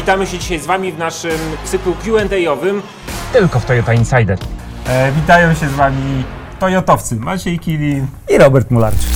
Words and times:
witamy 0.00 0.26
się 0.26 0.38
dzisiaj 0.38 0.58
z 0.58 0.66
Wami 0.66 0.92
w 0.92 0.98
naszym 0.98 1.38
cyklu 1.64 1.94
Q&A-owym 2.04 2.82
tylko 3.32 3.60
w 3.60 3.64
Toyota 3.64 3.94
Insider. 3.94 4.38
E, 4.86 5.12
witają 5.12 5.54
się 5.54 5.68
z 5.68 5.72
Wami 5.72 6.24
Toyotowcy 6.58 7.16
Maciej 7.16 7.58
Kilin 7.58 8.06
i 8.30 8.38
Robert 8.38 8.70
Mularczyk. 8.70 9.10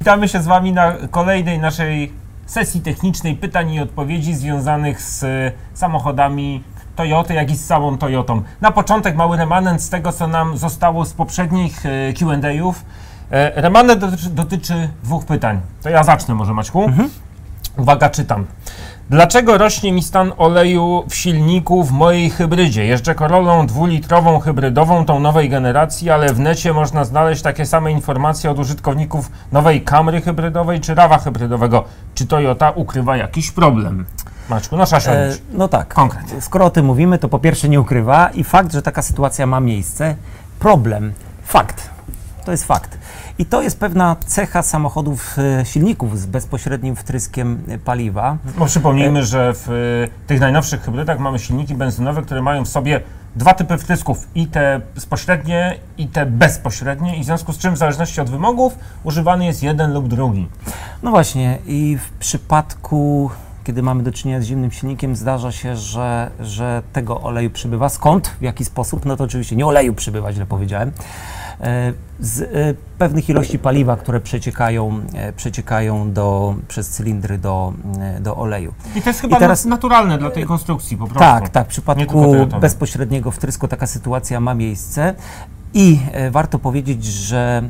Witamy 0.00 0.28
się 0.28 0.42
z 0.42 0.46
Wami 0.46 0.72
na 0.72 0.92
kolejnej 1.10 1.58
naszej 1.58 2.12
sesji 2.46 2.80
technicznej 2.80 3.34
pytań 3.34 3.70
i 3.70 3.80
odpowiedzi 3.80 4.34
związanych 4.34 5.02
z 5.02 5.24
samochodami 5.74 6.64
Toyoty, 6.96 7.34
jak 7.34 7.50
i 7.50 7.56
z 7.56 7.66
samą 7.66 7.98
Toyotą. 7.98 8.42
Na 8.60 8.70
początek 8.72 9.16
mały 9.16 9.36
remanent 9.36 9.82
z 9.82 9.90
tego, 9.90 10.12
co 10.12 10.26
nam 10.26 10.58
zostało 10.58 11.04
z 11.04 11.12
poprzednich 11.12 11.86
e, 11.86 12.12
Q&A'ów. 12.12 12.84
E, 13.30 13.62
remanent 13.62 14.00
dotyczy, 14.00 14.30
dotyczy, 14.30 14.88
dwóch 15.02 15.24
pytań. 15.26 15.60
To 15.82 15.90
ja 15.90 16.04
zacznę 16.04 16.34
może, 16.34 16.54
Maćku. 16.54 16.84
Mhm. 16.84 17.10
Uwaga, 17.76 18.10
czytam. 18.10 18.46
Dlaczego 19.10 19.58
rośnie 19.58 19.92
mi 19.92 20.02
stan 20.02 20.32
oleju 20.36 21.04
w 21.08 21.14
silniku 21.14 21.84
w 21.84 21.92
mojej 21.92 22.30
hybrydzie? 22.30 22.84
Jeżdżę 22.84 23.14
Corolą 23.14 23.66
dwulitrową 23.66 24.40
hybrydową 24.40 25.04
tą 25.04 25.20
nowej 25.20 25.48
generacji, 25.48 26.10
ale 26.10 26.34
w 26.34 26.40
necie 26.40 26.72
można 26.72 27.04
znaleźć 27.04 27.42
takie 27.42 27.66
same 27.66 27.92
informacje 27.92 28.50
od 28.50 28.58
użytkowników 28.58 29.30
nowej 29.52 29.82
Camry 29.82 30.20
hybrydowej 30.20 30.80
czy 30.80 30.94
Rawa 30.94 31.18
hybrydowego. 31.18 31.84
Czy 32.14 32.26
Toyota 32.26 32.70
ukrywa 32.70 33.16
jakiś 33.16 33.50
problem? 33.50 34.04
Maczku, 34.48 34.76
no 34.76 34.86
trzeba 34.86 35.02
e, 35.02 35.30
No 35.52 35.68
tak. 35.68 35.94
Konkret. 35.94 36.44
Skoro 36.44 36.64
o 36.64 36.70
tym 36.70 36.86
mówimy, 36.86 37.18
to 37.18 37.28
po 37.28 37.38
pierwsze 37.38 37.68
nie 37.68 37.80
ukrywa 37.80 38.30
i 38.34 38.44
fakt, 38.44 38.72
że 38.72 38.82
taka 38.82 39.02
sytuacja 39.02 39.46
ma 39.46 39.60
miejsce. 39.60 40.16
Problem. 40.58 41.12
Fakt. 41.44 41.97
To 42.48 42.52
jest 42.52 42.64
fakt. 42.64 42.98
I 43.38 43.46
to 43.46 43.62
jest 43.62 43.80
pewna 43.80 44.16
cecha 44.26 44.62
samochodów, 44.62 45.36
e, 45.38 45.64
silników 45.64 46.20
z 46.20 46.26
bezpośrednim 46.26 46.96
wtryskiem 46.96 47.62
e, 47.68 47.78
paliwa. 47.78 48.36
No 48.58 48.66
przypomnijmy, 48.66 49.24
że 49.24 49.52
w 49.54 49.68
e, 49.68 50.26
tych 50.26 50.40
najnowszych 50.40 50.82
hybrydach 50.82 51.18
mamy 51.18 51.38
silniki 51.38 51.74
benzynowe, 51.74 52.22
które 52.22 52.42
mają 52.42 52.64
w 52.64 52.68
sobie 52.68 53.00
dwa 53.36 53.54
typy 53.54 53.78
wtrysków, 53.78 54.28
i 54.34 54.46
te 54.46 54.80
bezpośrednie, 54.94 55.78
i 55.98 56.06
te 56.06 56.26
bezpośrednie, 56.26 57.16
i 57.16 57.22
w 57.22 57.24
związku 57.24 57.52
z 57.52 57.58
czym 57.58 57.74
w 57.74 57.78
zależności 57.78 58.20
od 58.20 58.30
wymogów 58.30 58.78
używany 59.04 59.46
jest 59.46 59.62
jeden 59.62 59.92
lub 59.92 60.08
drugi. 60.08 60.48
No 61.02 61.10
właśnie 61.10 61.58
i 61.66 61.98
w 62.00 62.10
przypadku 62.10 63.30
kiedy 63.68 63.82
mamy 63.82 64.02
do 64.02 64.12
czynienia 64.12 64.40
z 64.40 64.44
zimnym 64.44 64.70
silnikiem, 64.70 65.16
zdarza 65.16 65.52
się, 65.52 65.76
że, 65.76 66.30
że 66.40 66.82
tego 66.92 67.20
oleju 67.20 67.50
przybywa. 67.50 67.88
Skąd? 67.88 68.28
W 68.28 68.42
jaki 68.42 68.64
sposób? 68.64 69.04
No 69.04 69.16
to 69.16 69.24
oczywiście 69.24 69.56
nie 69.56 69.66
oleju 69.66 69.94
przybywa, 69.94 70.32
źle 70.32 70.46
powiedziałem. 70.46 70.92
E, 71.60 71.92
z 72.20 72.40
e, 72.40 72.46
pewnych 72.98 73.28
ilości 73.28 73.58
paliwa, 73.58 73.96
które 73.96 74.20
przeciekają, 74.20 75.00
e, 75.14 75.32
przeciekają 75.32 76.12
do, 76.12 76.54
przez 76.68 76.88
cylindry 76.88 77.38
do, 77.38 77.72
do 78.20 78.36
oleju. 78.36 78.74
I 78.96 79.02
to 79.02 79.10
jest 79.10 79.20
chyba 79.20 79.36
I 79.36 79.40
teraz, 79.40 79.64
naturalne 79.64 80.18
dla 80.18 80.30
tej 80.30 80.44
konstrukcji 80.44 80.96
po 80.96 81.06
prostu. 81.06 81.20
Tak, 81.20 81.48
tak. 81.48 81.66
W 81.66 81.70
przypadku 81.70 82.24
bezpośredniego 82.60 83.30
wtrysku 83.30 83.68
taka 83.68 83.86
sytuacja 83.86 84.40
ma 84.40 84.54
miejsce. 84.54 85.14
I 85.74 86.00
warto 86.30 86.58
powiedzieć, 86.58 87.04
że 87.04 87.62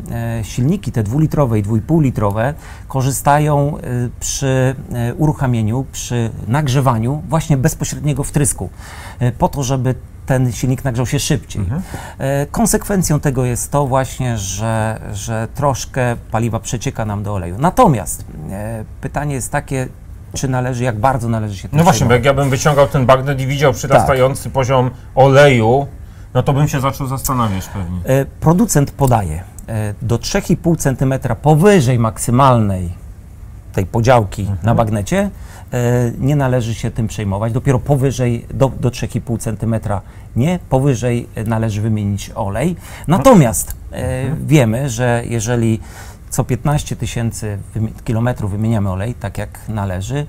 silniki 0.42 0.92
te 0.92 1.03
dwulitrowe 1.03 1.59
i 1.59 1.62
dwójpół 1.62 2.00
litrowe 2.00 2.55
korzystają 2.89 3.75
przy 4.20 4.75
uruchamieniu, 5.16 5.86
przy 5.92 6.31
nagrzewaniu 6.48 7.22
właśnie 7.28 7.56
bezpośredniego 7.56 8.25
wtrysku, 8.25 8.70
po 9.39 9.48
to, 9.48 9.62
żeby 9.62 9.94
ten 10.29 10.53
silnik 10.53 10.84
nagrzał 10.84 11.07
się 11.07 11.19
szybciej. 11.19 11.62
Mhm. 11.62 11.83
E, 12.19 12.47
konsekwencją 12.47 13.21
tego 13.21 13.45
jest 13.45 13.71
to 13.71 13.87
właśnie, 13.87 14.39
że, 14.39 15.01
że 15.12 15.48
troszkę 15.55 16.17
paliwa 16.31 16.61
przecieka 16.61 17.05
nam 17.05 17.23
do 17.23 17.34
oleju. 17.34 17.57
Natomiast 17.59 18.25
e, 18.51 18.84
pytanie 19.01 19.34
jest 19.34 19.53
takie, 19.53 19.89
czy 20.34 20.49
należy, 20.49 20.84
jak 20.84 20.99
bardzo 20.99 21.29
należy 21.29 21.56
się 21.56 21.69
No 21.73 21.84
właśnie, 21.84 22.06
bo 22.06 22.12
jak 22.12 22.25
ja 22.25 22.34
bym 22.34 22.51
wyciągał 22.51 22.87
ten 22.87 23.06
bagnet 23.06 23.41
i 23.41 23.47
widział 23.47 23.73
przyrastający 23.73 24.45
tak. 24.45 24.53
poziom 24.53 24.91
oleju, 25.15 25.87
no 26.34 26.43
to 26.43 26.53
bym 26.53 26.69
się 26.69 26.81
zaczął 26.81 27.06
zastanawiać 27.06 27.67
pewnie. 27.67 28.00
E, 28.05 28.25
producent 28.25 28.91
podaje 28.91 29.43
do 30.03 30.19
3,5 30.19 30.77
cm 30.77 31.37
powyżej 31.43 31.99
maksymalnej 31.99 32.93
tej 33.72 33.87
podziałki 33.87 34.43
mhm. 34.43 34.59
na 34.62 34.75
bagnecie 34.75 35.31
nie 36.19 36.37
należy 36.37 36.75
się 36.75 36.91
tym 36.91 37.09
przejmować. 37.09 37.53
Dopiero 37.53 37.78
powyżej, 37.78 38.47
do, 38.55 38.72
do 38.81 38.91
3,5 38.91 39.38
cm 39.38 39.75
nie, 40.37 40.59
powyżej 40.69 41.28
należy 41.47 41.81
wymienić 41.81 42.31
olej. 42.34 42.77
Natomiast 43.09 43.77
e, 43.93 44.37
wiemy, 44.47 44.91
że 44.91 45.22
jeżeli 45.27 45.81
co 46.31 46.44
15 46.44 46.97
tysięcy 46.97 47.59
kilometrów 48.05 48.50
wymieniamy 48.50 48.91
olej, 48.91 49.15
tak 49.15 49.38
jak 49.38 49.69
należy. 49.69 50.27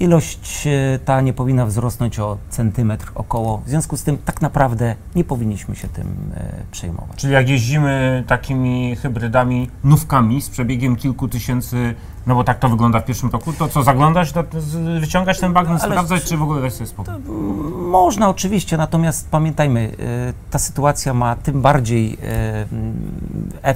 Ilość 0.00 0.66
e, 0.66 0.98
ta 1.04 1.20
nie 1.20 1.32
powinna 1.32 1.66
wzrosnąć 1.66 2.18
o 2.18 2.38
centymetr 2.50 3.12
około. 3.14 3.58
W 3.58 3.68
związku 3.68 3.96
z 3.96 4.02
tym 4.02 4.18
tak 4.24 4.40
naprawdę 4.40 4.94
nie 5.14 5.24
powinniśmy 5.24 5.76
się 5.76 5.88
tym 5.88 6.16
przejmować. 6.70 7.16
Czyli 7.16 7.32
jak 7.32 7.48
jeździmy 7.48 8.24
takimi 8.26 8.96
hybrydami, 8.96 9.70
nówkami 9.84 10.42
z 10.42 10.50
przebiegiem 10.50 10.96
kilku 10.96 11.28
tysięcy 11.28 11.94
no 12.26 12.34
bo 12.34 12.44
tak 12.44 12.58
to 12.58 12.68
wygląda 12.68 13.00
w 13.00 13.04
pierwszym 13.04 13.30
roku. 13.30 13.52
To 13.52 13.68
co, 13.68 13.82
zaglądać, 13.82 14.32
to, 14.32 14.44
wyciągać 15.00 15.40
ten 15.40 15.52
bagno, 15.52 15.78
sprawdzać, 15.78 16.24
czy 16.24 16.36
w 16.36 16.42
ogóle 16.42 16.62
dać 16.62 16.74
sobie 16.74 16.86
spokój? 16.86 17.14
Można 17.90 18.28
oczywiście, 18.28 18.76
natomiast 18.76 19.30
pamiętajmy, 19.30 19.80
y, 19.80 20.50
ta 20.50 20.58
sytuacja 20.58 21.14
ma 21.14 21.36
tym 21.36 21.62
bardziej, 21.62 22.14
y, 22.14 22.18
e, 23.62 23.74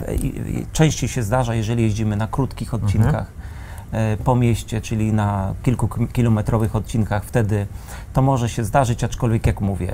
częściej 0.73 1.09
się 1.09 1.23
zdarza, 1.23 1.55
jeżeli 1.55 1.83
jeździmy 1.83 2.17
na 2.17 2.27
krótkich 2.27 2.75
mhm. 2.75 2.85
odcinkach. 2.85 3.15
Mhm. 3.15 3.37
po 4.25 4.37
mieście, 4.37 4.81
czyli 4.81 5.13
na 5.13 5.55
kilkukilometrowych 5.63 6.77
odcinkach, 6.77 7.25
wtedy 7.25 7.67
to 8.13 8.23
może 8.23 8.49
się 8.49 8.65
zdarzyć, 8.65 9.05
aczkolwiek 9.05 9.47
jak 9.47 9.61
mówię, 9.61 9.93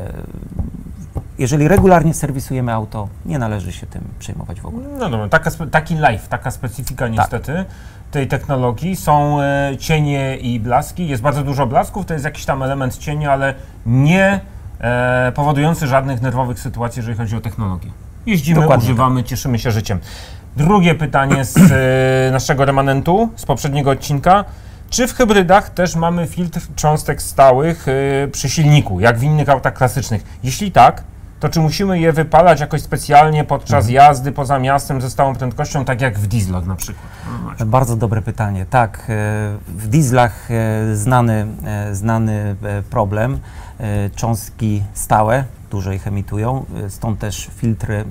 jeżeli 1.38 1.68
regularnie 1.68 2.14
serwisujemy 2.14 2.72
auto, 2.72 3.08
nie 3.26 3.38
należy 3.38 3.72
się 3.72 3.86
tym 3.86 4.02
przejmować 4.18 4.60
w 4.60 4.66
ogóle. 4.66 4.88
No 4.98 5.10
dobra, 5.10 5.28
taka, 5.28 5.50
taki 5.70 5.94
life, 5.94 6.28
taka 6.28 6.50
specyfika 6.50 7.04
tak. 7.04 7.12
niestety. 7.12 7.54
Tak 7.54 7.66
tej 8.12 8.28
technologii. 8.28 8.96
Są 8.96 9.40
e, 9.40 9.72
cienie 9.78 10.36
i 10.36 10.60
blaski. 10.60 11.08
Jest 11.08 11.22
bardzo 11.22 11.42
dużo 11.42 11.66
blasków, 11.66 12.06
to 12.06 12.12
jest 12.12 12.24
jakiś 12.24 12.44
tam 12.44 12.62
element 12.62 12.98
cienia, 12.98 13.32
ale 13.32 13.54
nie 13.86 14.40
e, 14.80 15.32
powodujący 15.34 15.86
żadnych 15.86 16.22
nerwowych 16.22 16.60
sytuacji, 16.60 17.00
jeżeli 17.00 17.16
chodzi 17.16 17.36
o 17.36 17.40
technologię. 17.40 17.90
Jeździmy, 18.26 18.60
Dokładnie 18.60 18.84
używamy, 18.84 19.22
tak. 19.22 19.30
cieszymy 19.30 19.58
się 19.58 19.70
życiem. 19.70 19.98
Drugie 20.56 20.94
pytanie 20.94 21.44
z 21.44 21.56
e, 21.56 22.32
naszego 22.32 22.64
remanentu, 22.64 23.28
z 23.36 23.46
poprzedniego 23.46 23.90
odcinka. 23.90 24.44
Czy 24.90 25.06
w 25.06 25.14
hybrydach 25.14 25.70
też 25.70 25.96
mamy 25.96 26.26
filtr 26.26 26.60
cząstek 26.76 27.22
stałych 27.22 27.86
e, 27.88 28.28
przy 28.28 28.48
silniku, 28.48 29.00
jak 29.00 29.18
w 29.18 29.22
innych 29.22 29.48
autach 29.48 29.74
klasycznych? 29.74 30.24
Jeśli 30.42 30.72
tak, 30.72 31.02
to 31.42 31.48
czy 31.48 31.60
musimy 31.60 32.00
je 32.00 32.12
wypalać 32.12 32.60
jakoś 32.60 32.82
specjalnie 32.82 33.44
podczas 33.44 33.84
mhm. 33.84 33.94
jazdy 33.94 34.32
poza 34.32 34.58
miastem 34.58 35.00
ze 35.00 35.10
stałą 35.10 35.34
prędkością, 35.34 35.84
tak 35.84 36.00
jak 36.00 36.18
w 36.18 36.26
dieslach 36.26 36.66
na 36.66 36.76
przykład? 36.76 37.06
No, 37.60 37.66
Bardzo 37.66 37.96
dobre 37.96 38.22
pytanie. 38.22 38.66
Tak, 38.70 38.98
e, 38.98 39.02
w 39.68 39.88
dieslach 39.88 40.50
e, 40.50 40.96
znany, 40.96 41.46
e, 41.64 41.94
znany 41.94 42.56
problem, 42.90 43.38
cząstki 44.16 44.82
stałe, 44.94 45.44
dużo 45.70 45.92
ich 45.92 46.06
emitują, 46.06 46.64
stąd 46.88 47.18
też 47.18 47.50
filtry 47.56 48.04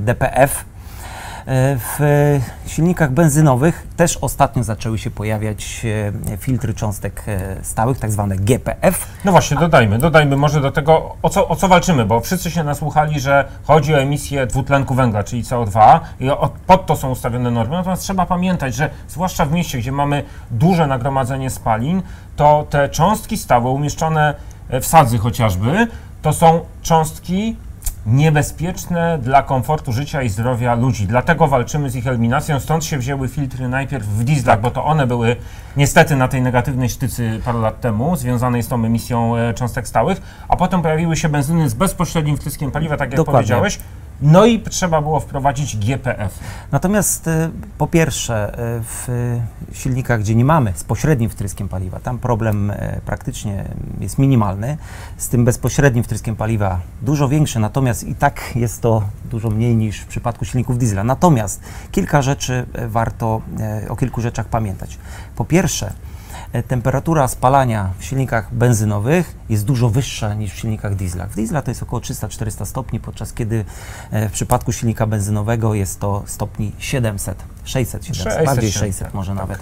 DPF, 0.00 0.64
E, 0.64 0.73
w 1.46 2.40
silnikach 2.66 3.12
benzynowych 3.12 3.86
też 3.96 4.16
ostatnio 4.16 4.64
zaczęły 4.64 4.98
się 4.98 5.10
pojawiać 5.10 5.86
e, 6.32 6.36
filtry 6.36 6.74
cząstek 6.74 7.22
e, 7.26 7.64
stałych, 7.64 7.98
tak 7.98 8.10
zwane 8.10 8.36
GPF. 8.36 9.06
No 9.24 9.32
właśnie, 9.32 9.56
dodajmy, 9.56 9.98
dodajmy 9.98 10.36
może 10.36 10.60
do 10.60 10.70
tego, 10.70 11.16
o 11.22 11.28
co, 11.28 11.48
o 11.48 11.56
co 11.56 11.68
walczymy, 11.68 12.04
bo 12.04 12.20
wszyscy 12.20 12.50
się 12.50 12.64
nasłuchali, 12.64 13.20
że 13.20 13.44
chodzi 13.64 13.94
o 13.94 13.98
emisję 13.98 14.46
dwutlenku 14.46 14.94
węgla, 14.94 15.24
czyli 15.24 15.42
CO2 15.42 16.00
i 16.20 16.28
pod 16.66 16.86
to 16.86 16.96
są 16.96 17.10
ustawione 17.10 17.50
normy, 17.50 17.76
natomiast 17.76 18.02
trzeba 18.02 18.26
pamiętać, 18.26 18.74
że 18.74 18.90
zwłaszcza 19.08 19.44
w 19.44 19.52
mieście, 19.52 19.78
gdzie 19.78 19.92
mamy 19.92 20.22
duże 20.50 20.86
nagromadzenie 20.86 21.50
spalin, 21.50 22.02
to 22.36 22.66
te 22.70 22.88
cząstki 22.88 23.36
stałe 23.36 23.70
umieszczone 23.70 24.34
w 24.70 24.86
sadzy 24.86 25.18
chociażby, 25.18 25.86
to 26.22 26.32
są 26.32 26.60
cząstki 26.82 27.56
niebezpieczne 28.06 29.18
dla 29.18 29.42
komfortu 29.42 29.92
życia 29.92 30.22
i 30.22 30.28
zdrowia 30.28 30.74
ludzi. 30.74 31.06
Dlatego 31.06 31.48
walczymy 31.48 31.90
z 31.90 31.96
ich 31.96 32.06
eliminacją. 32.06 32.60
Stąd 32.60 32.84
się 32.84 32.98
wzięły 32.98 33.28
filtry 33.28 33.68
najpierw 33.68 34.06
w 34.06 34.24
dieslach, 34.24 34.60
bo 34.60 34.70
to 34.70 34.84
one 34.84 35.06
były 35.06 35.36
niestety 35.76 36.16
na 36.16 36.28
tej 36.28 36.42
negatywnej 36.42 36.88
sztycy 36.88 37.40
parę 37.44 37.58
lat 37.58 37.80
temu, 37.80 38.16
związanej 38.16 38.62
z 38.62 38.68
tą 38.68 38.84
emisją 38.84 39.36
e, 39.36 39.54
cząstek 39.54 39.88
stałych, 39.88 40.22
a 40.48 40.56
potem 40.56 40.82
pojawiły 40.82 41.16
się 41.16 41.28
benzyny 41.28 41.68
z 41.68 41.74
bezpośrednim 41.74 42.36
wtryskiem 42.36 42.70
paliwa, 42.70 42.96
tak 42.96 43.10
jak 43.10 43.16
Dokładnie. 43.16 43.38
powiedziałeś. 43.38 43.78
No 44.22 44.46
i 44.46 44.60
trzeba 44.60 45.02
było 45.02 45.20
wprowadzić 45.20 45.76
GPF. 45.76 46.38
Natomiast 46.72 47.26
y, 47.26 47.50
po 47.78 47.86
pierwsze, 47.86 48.58
y, 48.78 48.82
w 48.82 49.08
silnikach, 49.72 50.20
gdzie 50.20 50.34
nie 50.34 50.44
mamy 50.44 50.72
z 50.76 50.84
pośrednim 50.84 51.30
wtryskiem 51.30 51.68
paliwa, 51.68 52.00
tam 52.00 52.18
problem 52.18 52.70
y, 52.70 53.00
praktycznie 53.06 53.64
jest 54.00 54.18
minimalny. 54.18 54.76
Z 55.16 55.28
tym 55.28 55.44
bezpośrednim 55.44 56.04
wtryskiem 56.04 56.36
paliwa 56.36 56.80
dużo 57.02 57.28
większy, 57.28 57.58
natomiast 57.58 58.04
i 58.04 58.14
tak 58.14 58.52
jest 58.56 58.82
to 58.82 59.02
dużo 59.30 59.50
mniej 59.50 59.76
niż 59.76 60.00
w 60.00 60.06
przypadku 60.06 60.44
silników 60.44 60.78
diesla. 60.78 61.04
Natomiast 61.04 61.60
kilka 61.92 62.22
rzeczy 62.22 62.66
warto 62.88 63.40
o 63.88 63.96
kilku 63.96 64.20
rzeczach 64.20 64.46
pamiętać. 64.46 64.98
Po 65.36 65.44
pierwsze, 65.44 65.92
temperatura 66.62 67.28
spalania 67.28 67.90
w 67.98 68.04
silnikach 68.04 68.54
benzynowych 68.54 69.36
jest 69.48 69.64
dużo 69.64 69.88
wyższa 69.90 70.34
niż 70.34 70.52
w 70.52 70.58
silnikach 70.58 70.94
diesla. 70.94 71.26
W 71.26 71.34
diesla 71.34 71.62
to 71.62 71.70
jest 71.70 71.82
około 71.82 72.00
300-400 72.00 72.66
stopni, 72.66 73.00
podczas 73.00 73.32
kiedy 73.32 73.64
e, 74.10 74.28
w 74.28 74.32
przypadku 74.32 74.72
silnika 74.72 75.06
benzynowego 75.06 75.74
jest 75.74 76.00
to 76.00 76.22
stopni 76.26 76.72
700, 76.78 77.44
600, 77.64 78.06
700, 78.06 78.24
600, 78.32 78.46
bardziej 78.46 78.72
700, 78.72 78.98
600 78.98 79.14
może 79.14 79.34
nawet. 79.34 79.58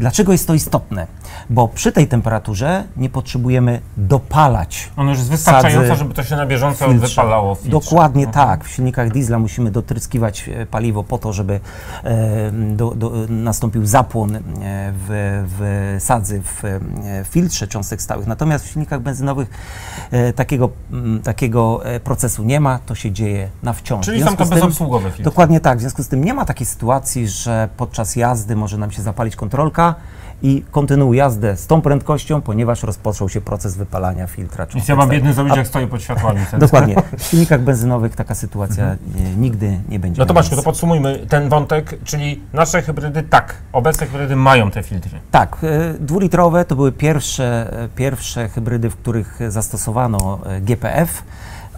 Dlaczego 0.00 0.32
jest 0.32 0.46
to 0.46 0.54
istotne? 0.54 1.06
Bo 1.50 1.68
przy 1.68 1.92
tej 1.92 2.08
temperaturze 2.08 2.84
nie 2.96 3.10
potrzebujemy 3.10 3.80
dopalać 3.96 4.90
Ono 4.96 5.10
już 5.10 5.18
jest 5.18 5.30
wystarczająco, 5.30 5.96
żeby 5.96 6.14
to 6.14 6.24
się 6.24 6.36
na 6.36 6.46
bieżąco 6.46 6.88
filtrze. 6.88 7.08
wypalało 7.08 7.54
w 7.54 7.58
filtrze. 7.58 7.80
Dokładnie 7.80 8.24
Mhm. 8.26 8.48
tak. 8.48 8.64
W 8.64 8.70
silnikach 8.70 9.12
diesla 9.12 9.38
musimy 9.38 9.70
dotryskiwać 9.70 10.48
e, 10.48 10.66
paliwo 10.66 11.04
po 11.04 11.18
to, 11.18 11.32
żeby 11.32 11.60
e, 12.04 12.50
do, 12.52 12.90
do, 12.90 13.12
nastąpił 13.28 13.86
zapłon 13.86 14.36
e, 14.36 14.40
w, 14.42 15.44
w 15.58 15.96
sadzy, 16.04 16.42
w 16.42 16.64
e, 16.64 16.80
filtrze 17.24 17.68
cząstek 17.68 18.02
stałych. 18.02 18.26
Natomiast 18.26 18.64
w 18.64 18.70
silnikach 18.72 19.00
benzynowych 19.00 19.50
e, 20.10 20.32
takiego, 20.32 20.70
m, 20.92 21.20
takiego 21.24 21.80
procesu 22.04 22.44
nie 22.44 22.60
ma, 22.60 22.78
to 22.86 22.94
się 22.94 23.12
dzieje 23.12 23.48
na 23.62 23.72
wciąż. 23.72 24.06
Czyli 24.06 24.22
W 24.22 24.24
są 24.24 24.36
to 24.36 24.46
bezobsługowe 24.46 25.04
filtry. 25.08 25.24
Dokładnie 25.24 25.60
tak. 25.60 25.78
W 25.78 25.80
związku 25.80 26.02
z 26.02 26.08
tym 26.08 26.24
nie 26.24 26.34
ma 26.34 26.44
takiej 26.44 26.66
sytuacji, 26.66 27.28
że 27.42 27.68
podczas 27.76 28.16
jazdy 28.16 28.56
może 28.56 28.78
nam 28.78 28.90
się 28.90 29.02
zapalić 29.02 29.36
kontrolka 29.36 29.94
i 30.42 30.64
kontynuuj 30.70 31.16
jazdę 31.16 31.56
z 31.56 31.66
tą 31.66 31.80
prędkością, 31.80 32.40
ponieważ 32.40 32.82
rozpoczął 32.82 33.28
się 33.28 33.40
proces 33.40 33.76
wypalania 33.76 34.26
filtra. 34.26 34.66
Cząstek 34.66 34.88
ja 34.88 34.96
mam 34.96 35.08
biedny 35.08 35.32
zrobić, 35.32 35.56
jak 35.56 35.66
stoję 35.66 35.86
pod 35.86 36.02
światłami. 36.02 36.40
Dokładnie. 36.58 36.96
W 37.18 37.22
silnikach 37.22 37.62
benzynowych 37.62 38.16
taka 38.16 38.34
sytuacja 38.34 38.84
e, 38.84 38.96
nigdy 39.36 39.80
nie 39.88 39.98
będzie. 39.98 40.20
No 40.20 40.26
to 40.26 40.34
Maćku, 40.34 40.56
to 40.56 40.62
podsumujmy 40.62 41.26
ten 41.28 41.48
wątek, 41.48 41.98
czyli 42.04 42.40
nasze 42.52 42.82
hybrydy 42.82 43.22
tak, 43.22 43.54
obecne 43.72 44.06
hybrydy 44.06 44.36
mają 44.36 44.70
te 44.70 44.82
filtry. 44.82 45.20
Tak, 45.30 45.56
e, 45.62 45.94
dwulitrowe 46.00 46.64
to 46.64 46.76
były 46.76 46.92
pierwsze, 46.92 47.72
e, 47.84 47.88
pierwsze 47.88 48.48
hybrydy, 48.48 48.90
w 48.90 48.96
których 48.96 49.38
zastosowano 49.48 50.38
GPF. 50.60 51.22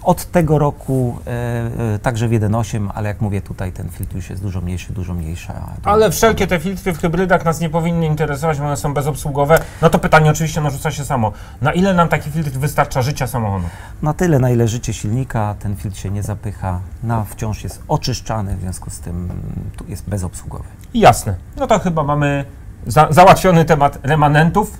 Od 0.02 0.24
tego 0.24 0.58
roku 0.58 1.18
e, 1.26 1.30
e, 1.94 1.98
także 1.98 2.28
w 2.28 2.30
1.8, 2.30 2.88
ale 2.94 3.08
jak 3.08 3.20
mówię 3.20 3.40
tutaj 3.40 3.72
ten 3.72 3.88
filtr 3.88 4.16
już 4.16 4.30
jest 4.30 4.42
dużo 4.42 4.60
mniejszy, 4.60 4.92
dużo 4.92 5.14
mniejsza. 5.14 5.54
Ale 5.84 6.10
wszelkie 6.10 6.46
te 6.46 6.60
filtry 6.60 6.92
w 6.92 6.98
hybrydach 6.98 7.44
nas 7.44 7.60
nie 7.60 7.70
powinny 7.70 8.06
interesować, 8.06 8.58
bo 8.58 8.64
one 8.64 8.76
są 8.76 8.94
bezobsługowe. 8.94 9.60
No 9.82 9.90
to 9.90 9.98
pytanie 9.98 10.30
oczywiście 10.30 10.60
narzuca 10.60 10.90
się 10.90 11.04
samo. 11.04 11.32
Na 11.60 11.72
ile 11.72 11.94
nam 11.94 12.08
taki 12.08 12.30
filtr 12.30 12.50
wystarcza 12.50 13.02
życia 13.02 13.26
samochodu? 13.26 13.64
Na 14.02 14.14
tyle, 14.14 14.38
na 14.38 14.50
ile 14.50 14.68
życie 14.68 14.92
silnika, 14.92 15.54
ten 15.58 15.76
filtr 15.76 15.98
się 15.98 16.10
nie 16.10 16.22
zapycha, 16.22 16.80
na 17.02 17.24
wciąż 17.24 17.64
jest 17.64 17.82
oczyszczany, 17.88 18.56
w 18.56 18.60
związku 18.60 18.90
z 18.90 19.00
tym 19.00 19.16
mm, 19.16 19.40
tu 19.76 19.84
jest 19.88 20.08
bezobsługowy. 20.08 20.64
Jasne. 20.94 21.34
No 21.56 21.66
to 21.66 21.78
chyba 21.78 22.02
mamy 22.02 22.44
za 22.86 23.06
załatwiony 23.10 23.64
temat 23.64 23.98
remanentów. 24.02 24.78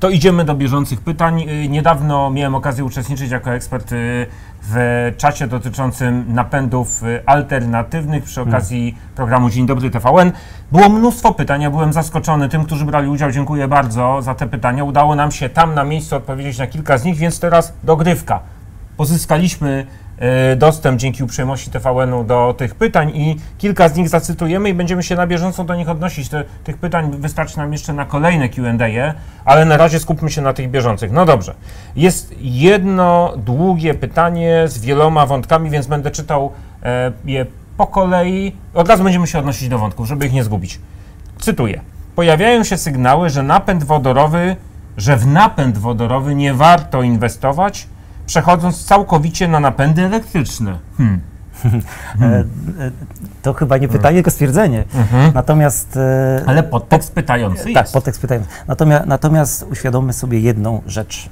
To 0.00 0.10
idziemy 0.10 0.44
do 0.44 0.54
bieżących 0.54 1.00
pytań. 1.00 1.40
Y, 1.40 1.68
Niedawno 1.68 2.30
miałem 2.30 2.54
okazję 2.54 2.84
uczestniczyć 2.84 3.30
jako 3.30 3.54
ekspert 3.54 3.92
y, 3.92 4.26
w 4.62 5.12
czacie 5.16 5.46
dotyczącym 5.46 6.24
napędów 6.28 7.02
y, 7.02 7.22
alternatywnych 7.26 8.24
przy 8.24 8.40
okazji 8.40 8.96
programu 9.14 9.50
Dzień 9.50 9.66
Dobry 9.66 9.90
TVN. 9.90 10.32
Było 10.72 10.88
mnóstwo 10.88 11.34
pytań, 11.34 11.62
ja 11.62 11.70
byłem 11.70 11.92
zaskoczony 11.92 12.48
tym, 12.48 12.64
którzy 12.64 12.84
brali 12.84 13.08
udział. 13.08 13.30
Dziękuję 13.30 13.68
bardzo 13.68 14.22
za 14.22 14.34
te 14.34 14.46
pytania. 14.46 14.84
Udało 14.84 15.14
nam 15.14 15.32
się 15.32 15.48
tam 15.48 15.74
na 15.74 15.84
miejscu 15.84 16.16
odpowiedzieć 16.16 16.58
na 16.58 16.66
kilka 16.66 16.98
z 16.98 17.04
nich, 17.04 17.16
więc 17.16 17.40
teraz 17.40 17.72
dogrywka. 17.84 18.40
Pozyskaliśmy 18.96 19.86
dostęp 20.56 21.00
dzięki 21.00 21.24
uprzejmości 21.24 21.70
TVN-u 21.70 22.24
do 22.24 22.54
tych 22.58 22.74
pytań 22.74 23.10
i 23.14 23.36
kilka 23.58 23.88
z 23.88 23.96
nich 23.96 24.08
zacytujemy 24.08 24.68
i 24.68 24.74
będziemy 24.74 25.02
się 25.02 25.16
na 25.16 25.26
bieżąco 25.26 25.64
do 25.64 25.74
nich 25.74 25.88
odnosić. 25.88 26.28
Te, 26.28 26.44
tych 26.64 26.78
pytań 26.78 27.10
wystarczy 27.18 27.58
nam 27.58 27.72
jeszcze 27.72 27.92
na 27.92 28.04
kolejne 28.04 28.48
Q&A, 28.48 29.14
ale 29.44 29.64
na 29.64 29.76
razie 29.76 30.00
skupmy 30.00 30.30
się 30.30 30.42
na 30.42 30.52
tych 30.52 30.70
bieżących. 30.70 31.12
No 31.12 31.24
dobrze. 31.24 31.54
Jest 31.96 32.34
jedno 32.40 33.32
długie 33.36 33.94
pytanie 33.94 34.64
z 34.66 34.78
wieloma 34.78 35.26
wątkami, 35.26 35.70
więc 35.70 35.86
będę 35.86 36.10
czytał 36.10 36.52
e, 36.82 37.12
je 37.24 37.46
po 37.76 37.86
kolei. 37.86 38.56
Od 38.74 38.88
razu 38.88 39.04
będziemy 39.04 39.26
się 39.26 39.38
odnosić 39.38 39.68
do 39.68 39.78
wątków, 39.78 40.06
żeby 40.06 40.26
ich 40.26 40.32
nie 40.32 40.44
zgubić. 40.44 40.80
Cytuję. 41.38 41.80
Pojawiają 42.14 42.64
się 42.64 42.76
sygnały, 42.76 43.30
że 43.30 43.42
napęd 43.42 43.84
wodorowy, 43.84 44.56
że 44.96 45.16
w 45.16 45.26
napęd 45.26 45.78
wodorowy 45.78 46.34
nie 46.34 46.54
warto 46.54 47.02
inwestować, 47.02 47.88
przechodząc 48.26 48.84
całkowicie 48.84 49.48
na 49.48 49.60
napędy 49.60 50.04
elektryczne. 50.04 50.78
Hmm. 50.98 51.20
E, 52.20 52.24
e, 52.24 52.44
to 53.42 53.54
chyba 53.54 53.78
nie 53.78 53.88
pytanie, 53.88 54.14
tylko 54.16 54.30
stwierdzenie. 54.30 54.84
Natomiast. 55.34 55.96
e, 55.96 56.42
Ale 56.46 56.62
podtekst 56.62 57.12
pytający 57.12 57.64
Tak, 57.64 57.84
jest. 57.84 57.92
podtekst 57.92 58.20
pytający. 58.20 58.48
Natomiast, 58.68 59.06
natomiast 59.06 59.66
uświadommy 59.70 60.12
sobie 60.12 60.40
jedną 60.40 60.82
rzecz. 60.86 61.28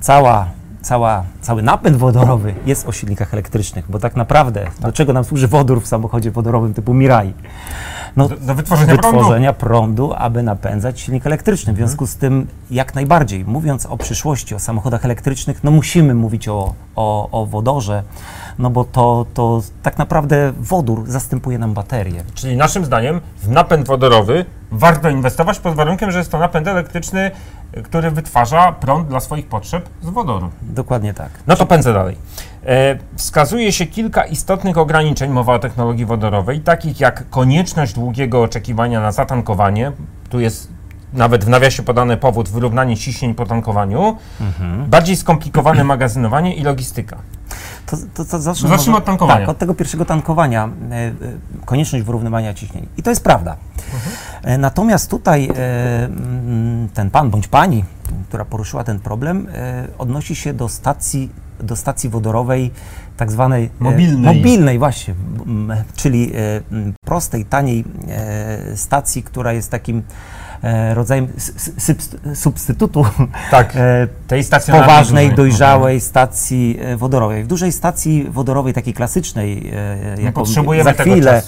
Cała, 0.00 0.48
cała, 0.82 1.24
cały 1.40 1.62
napęd 1.62 1.96
wodorowy 1.96 2.54
jest 2.66 2.88
o 2.88 2.92
silnikach 2.92 3.34
elektrycznych, 3.34 3.84
bo 3.88 3.98
tak 3.98 4.16
naprawdę 4.16 4.66
do 4.80 4.92
czego 4.92 5.12
nam 5.12 5.24
służy 5.24 5.48
wodór 5.48 5.82
w 5.82 5.86
samochodzie 5.86 6.30
wodorowym 6.30 6.74
typu 6.74 6.94
Mirai? 6.94 7.34
No, 8.16 8.28
Do, 8.28 8.36
do 8.36 8.54
wytworzenia, 8.54 8.96
prądu. 8.96 9.18
wytworzenia 9.18 9.52
prądu, 9.52 10.12
aby 10.16 10.42
napędzać 10.42 11.00
silnik 11.00 11.26
elektryczny. 11.26 11.72
W 11.72 11.76
związku 11.76 12.06
z 12.06 12.16
tym, 12.16 12.46
jak 12.70 12.94
najbardziej, 12.94 13.44
mówiąc 13.44 13.86
o 13.86 13.96
przyszłości, 13.96 14.54
o 14.54 14.58
samochodach 14.58 15.04
elektrycznych, 15.04 15.64
no 15.64 15.70
musimy 15.70 16.14
mówić 16.14 16.48
o, 16.48 16.74
o, 16.96 17.28
o 17.30 17.46
wodorze, 17.46 18.02
no 18.58 18.70
bo 18.70 18.84
to, 18.84 19.26
to 19.34 19.62
tak 19.82 19.98
naprawdę 19.98 20.52
wodór 20.60 21.04
zastępuje 21.06 21.58
nam 21.58 21.74
baterię. 21.74 22.22
Czyli 22.34 22.56
naszym 22.56 22.84
zdaniem 22.84 23.20
w 23.42 23.48
napęd 23.48 23.86
wodorowy 23.86 24.44
warto 24.70 25.08
inwestować 25.10 25.58
pod 25.58 25.74
warunkiem, 25.74 26.10
że 26.10 26.18
jest 26.18 26.30
to 26.30 26.38
napęd 26.38 26.68
elektryczny, 26.68 27.30
który 27.82 28.10
wytwarza 28.10 28.72
prąd 28.72 29.08
dla 29.08 29.20
swoich 29.20 29.46
potrzeb 29.46 29.88
z 30.02 30.08
wodoru. 30.08 30.50
Dokładnie 30.62 31.14
tak. 31.14 31.30
No 31.46 31.56
to 31.56 31.66
pędzę 31.66 31.92
dalej. 31.92 32.16
E, 32.66 32.98
wskazuje 33.16 33.72
się 33.72 33.86
kilka 33.86 34.24
istotnych 34.24 34.78
ograniczeń, 34.78 35.30
mowa 35.30 35.54
o 35.54 35.58
technologii 35.58 36.04
wodorowej, 36.04 36.60
takich 36.60 37.00
jak 37.00 37.30
konieczność 37.30 37.92
długiego 37.92 38.42
oczekiwania 38.42 39.00
na 39.00 39.12
zatankowanie. 39.12 39.92
Tu 40.30 40.40
jest 40.40 40.77
nawet 41.12 41.44
w 41.44 41.48
nawiasie 41.48 41.82
podany 41.82 42.16
powód 42.16 42.48
wyrównanie 42.48 42.96
ciśnień 42.96 43.34
po 43.34 43.46
tankowaniu, 43.46 44.16
bardziej 44.86 45.16
skomplikowane 45.16 45.84
magazynowanie 45.94 46.54
i 46.54 46.62
logistyka. 46.62 47.18
To, 47.86 47.96
to, 48.14 48.24
to 48.24 48.38
Zacznijmy 48.38 48.96
od 48.96 49.04
tankowania. 49.04 49.40
Tak, 49.40 49.48
od 49.48 49.58
tego 49.58 49.74
pierwszego 49.74 50.04
tankowania, 50.04 50.68
e, 50.90 50.94
e, 50.94 51.12
konieczność 51.64 52.04
wyrównywania 52.04 52.54
ciśnień. 52.54 52.86
I 52.96 53.02
to 53.02 53.10
jest 53.10 53.24
prawda. 53.24 53.56
E, 54.42 54.58
natomiast 54.58 55.10
tutaj 55.10 55.50
mm, 55.54 56.88
ten 56.94 57.10
pan 57.10 57.30
bądź 57.30 57.48
pani, 57.48 57.84
która 58.28 58.44
poruszyła 58.44 58.84
ten 58.84 59.00
problem, 59.00 59.46
odnosi 59.98 60.34
się 60.34 60.54
do 60.54 60.68
stacji, 60.68 61.30
do 61.60 61.76
stacji 61.76 62.10
wodorowej 62.10 62.70
tak 63.16 63.32
zwanej 63.32 63.70
Mobilnej. 63.80 64.36
mobilnej 64.36 64.78
właśnie, 64.78 65.14
czyli 65.96 66.32
prostej, 67.04 67.44
taniej 67.44 67.84
stacji, 68.74 69.22
która 69.22 69.52
jest 69.52 69.70
takim 69.70 70.02
rodzajem 70.94 71.28
s- 71.36 71.52
subst- 71.78 72.34
substytutu 72.34 73.04
Tak, 73.50 73.76
e, 73.76 74.08
tej 74.26 74.42
poważnej, 74.72 75.24
dużej. 75.30 75.36
dojrzałej 75.36 76.00
stacji 76.00 76.78
e, 76.80 76.96
wodorowej. 76.96 77.44
W 77.44 77.46
dużej 77.46 77.72
stacji 77.72 78.26
wodorowej, 78.30 78.74
takiej 78.74 78.94
klasycznej, 78.94 79.70
e, 80.18 80.22
jaką 80.22 80.44
za 80.84 80.92
chwilę 80.92 81.42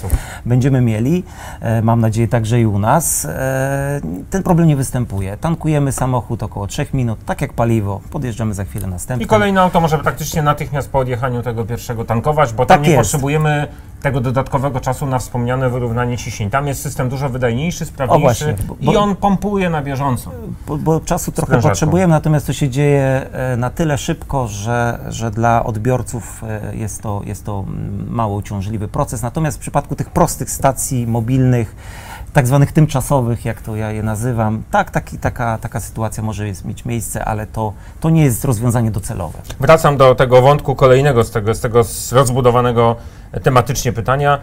będziemy 0.45 0.81
mieli, 0.81 1.23
e, 1.61 1.81
mam 1.81 1.99
nadzieję 2.01 2.27
także 2.27 2.61
i 2.61 2.65
u 2.65 2.79
nas, 2.79 3.25
e, 3.25 4.01
ten 4.29 4.43
problem 4.43 4.67
nie 4.67 4.75
występuje. 4.75 5.37
Tankujemy 5.37 5.91
samochód 5.91 6.43
około 6.43 6.67
3 6.67 6.93
minut, 6.93 7.19
tak 7.25 7.41
jak 7.41 7.53
paliwo, 7.53 8.01
podjeżdżamy 8.11 8.53
za 8.53 8.63
chwilę 8.65 8.87
następny. 8.87 9.23
I 9.25 9.27
kolejne 9.27 9.61
auto 9.61 9.81
może 9.81 9.97
praktycznie 9.97 10.41
natychmiast 10.41 10.89
po 10.89 10.99
odjechaniu 10.99 11.41
tego 11.43 11.65
pierwszego 11.65 12.05
tankować, 12.05 12.53
bo 12.53 12.65
tam 12.65 12.77
Tak 12.77 12.87
nie 12.87 12.93
jest. 12.93 12.99
potrzebujemy 13.01 13.67
tego 14.01 14.21
dodatkowego 14.21 14.79
czasu 14.79 15.05
na 15.05 15.19
wspomniane 15.19 15.69
wyrównanie 15.69 16.17
ciśnień. 16.17 16.49
Tam 16.49 16.67
jest 16.67 16.81
system 16.81 17.09
dużo 17.09 17.29
wydajniejszy, 17.29 17.85
sprawniejszy 17.85 18.21
właśnie, 18.21 18.55
bo- 18.67 18.91
i 18.93 18.97
on 18.97 19.15
pompuje 19.15 19.69
na 19.69 19.81
bieżąco. 19.81 20.31
bo, 20.67 20.77
bo 20.77 20.99
czasu 20.99 21.31
trochę 21.31 21.47
Sprężarką. 21.47 21.69
potrzebujemy, 21.69 22.11
natomiast 22.11 22.47
to 22.47 22.53
się 22.53 22.69
dzieje 22.69 23.27
e, 23.31 23.57
na 23.57 23.69
tyle 23.69 23.97
szybko, 23.97 24.47
że, 24.47 24.99
że 25.09 25.31
dla 25.31 25.63
odbiorców 25.63 26.43
e, 26.43 26.75
jest 26.75 27.01
to, 27.01 27.21
jest 27.25 27.45
to 27.45 27.63
mm, 27.67 28.07
mało 28.13 28.35
uciążliwy 28.35 28.87
proces. 28.87 29.21
Natomiast 29.21 29.57
w 29.57 29.61
przypadku 29.61 29.95
tych 29.95 30.09
prostych 30.09 30.51
stacji 30.51 31.07
mobilnych, 31.07 31.75
tak 32.33 32.47
zwanych 32.47 32.71
tymczasowych, 32.71 33.45
jak 33.45 33.61
to 33.61 33.75
ja 33.75 33.91
je 33.91 34.03
nazywam, 34.03 34.63
tak, 34.71 34.91
taki, 34.91 35.17
taka, 35.17 35.57
taka 35.57 35.79
sytuacja 35.79 36.23
może 36.23 36.45
mieć 36.65 36.85
miejsce, 36.85 37.25
ale 37.25 37.47
to, 37.47 37.73
to 37.99 38.09
nie 38.09 38.23
jest 38.23 38.45
rozwiązanie 38.45 38.91
docelowe. 38.91 39.39
Wracam 39.59 39.97
do 39.97 40.15
tego 40.15 40.41
wątku 40.41 40.75
kolejnego, 40.75 41.23
z 41.23 41.31
tego, 41.31 41.53
z 41.53 41.61
tego 41.61 41.81
rozbudowanego 42.11 42.95
tematycznie 43.43 43.93
pytania. 43.93 44.39